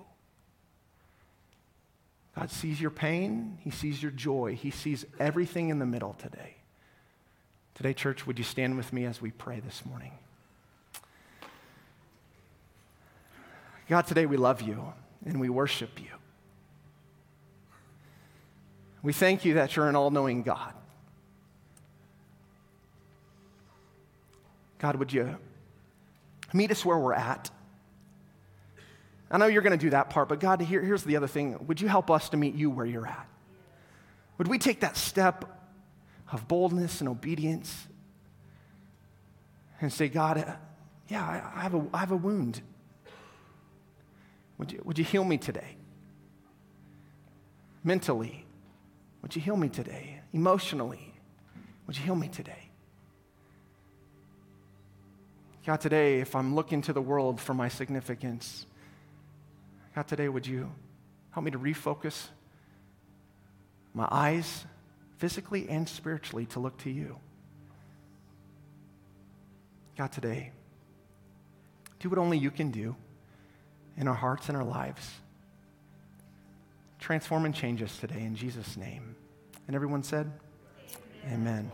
God 2.38 2.50
sees 2.50 2.80
your 2.80 2.90
pain, 2.90 3.56
He 3.62 3.70
sees 3.70 4.02
your 4.02 4.12
joy, 4.12 4.58
He 4.60 4.70
sees 4.70 5.06
everything 5.18 5.70
in 5.70 5.78
the 5.78 5.86
middle 5.86 6.12
today. 6.14 6.56
Today, 7.74 7.94
church, 7.94 8.26
would 8.26 8.38
you 8.38 8.44
stand 8.44 8.76
with 8.76 8.92
me 8.92 9.06
as 9.06 9.22
we 9.22 9.30
pray 9.30 9.60
this 9.60 9.84
morning? 9.86 10.12
God, 13.88 14.06
today 14.06 14.26
we 14.26 14.36
love 14.36 14.60
you 14.60 14.92
and 15.24 15.40
we 15.40 15.48
worship 15.48 16.00
you. 16.00 16.08
We 19.02 19.12
thank 19.12 19.44
you 19.44 19.54
that 19.54 19.76
you're 19.76 19.88
an 19.88 19.96
all 19.96 20.10
knowing 20.10 20.42
God. 20.42 20.74
God, 24.78 24.96
would 24.96 25.12
you 25.12 25.36
meet 26.52 26.70
us 26.70 26.84
where 26.84 26.98
we're 26.98 27.14
at? 27.14 27.50
I 29.30 29.38
know 29.38 29.46
you're 29.46 29.62
going 29.62 29.76
to 29.76 29.84
do 29.84 29.90
that 29.90 30.10
part, 30.10 30.28
but 30.28 30.38
God, 30.38 30.60
here, 30.60 30.80
here's 30.80 31.02
the 31.02 31.16
other 31.16 31.26
thing. 31.26 31.66
Would 31.66 31.80
you 31.80 31.88
help 31.88 32.10
us 32.10 32.28
to 32.28 32.36
meet 32.36 32.54
you 32.54 32.70
where 32.70 32.86
you're 32.86 33.06
at? 33.06 33.28
Would 34.38 34.48
we 34.48 34.58
take 34.58 34.80
that 34.80 34.96
step 34.96 35.44
of 36.30 36.46
boldness 36.46 37.00
and 37.00 37.08
obedience 37.08 37.86
and 39.80 39.92
say, 39.92 40.08
God, 40.08 40.38
uh, 40.38 40.54
yeah, 41.08 41.24
I, 41.24 41.60
I, 41.60 41.62
have 41.62 41.74
a, 41.74 41.86
I 41.92 41.98
have 41.98 42.12
a 42.12 42.16
wound. 42.16 42.60
Would 44.58 44.72
you, 44.72 44.82
would 44.84 44.98
you 44.98 45.04
heal 45.04 45.24
me 45.24 45.38
today? 45.38 45.76
Mentally, 47.84 48.44
would 49.22 49.36
you 49.36 49.42
heal 49.42 49.56
me 49.56 49.68
today? 49.68 50.20
Emotionally, 50.32 51.14
would 51.86 51.96
you 51.96 52.04
heal 52.04 52.16
me 52.16 52.28
today? 52.28 52.70
God, 55.64 55.80
today, 55.80 56.20
if 56.20 56.34
I'm 56.36 56.54
looking 56.54 56.80
to 56.82 56.92
the 56.92 57.02
world 57.02 57.40
for 57.40 57.54
my 57.54 57.68
significance, 57.68 58.66
God, 59.96 60.06
today, 60.08 60.28
would 60.28 60.46
you 60.46 60.70
help 61.30 61.42
me 61.42 61.50
to 61.52 61.58
refocus 61.58 62.26
my 63.94 64.06
eyes, 64.10 64.66
physically 65.16 65.66
and 65.70 65.88
spiritually, 65.88 66.44
to 66.44 66.60
look 66.60 66.76
to 66.82 66.90
you? 66.90 67.16
God, 69.96 70.12
today, 70.12 70.52
do 71.98 72.10
what 72.10 72.18
only 72.18 72.36
you 72.36 72.50
can 72.50 72.70
do 72.70 72.94
in 73.96 74.06
our 74.06 74.14
hearts 74.14 74.50
and 74.50 74.58
our 74.58 74.64
lives. 74.64 75.12
Transform 77.00 77.46
and 77.46 77.54
change 77.54 77.82
us 77.82 77.96
today 77.96 78.20
in 78.20 78.36
Jesus' 78.36 78.76
name. 78.76 79.16
And 79.66 79.74
everyone 79.74 80.02
said, 80.02 80.30
Amen. 81.24 81.32
Amen. 81.32 81.72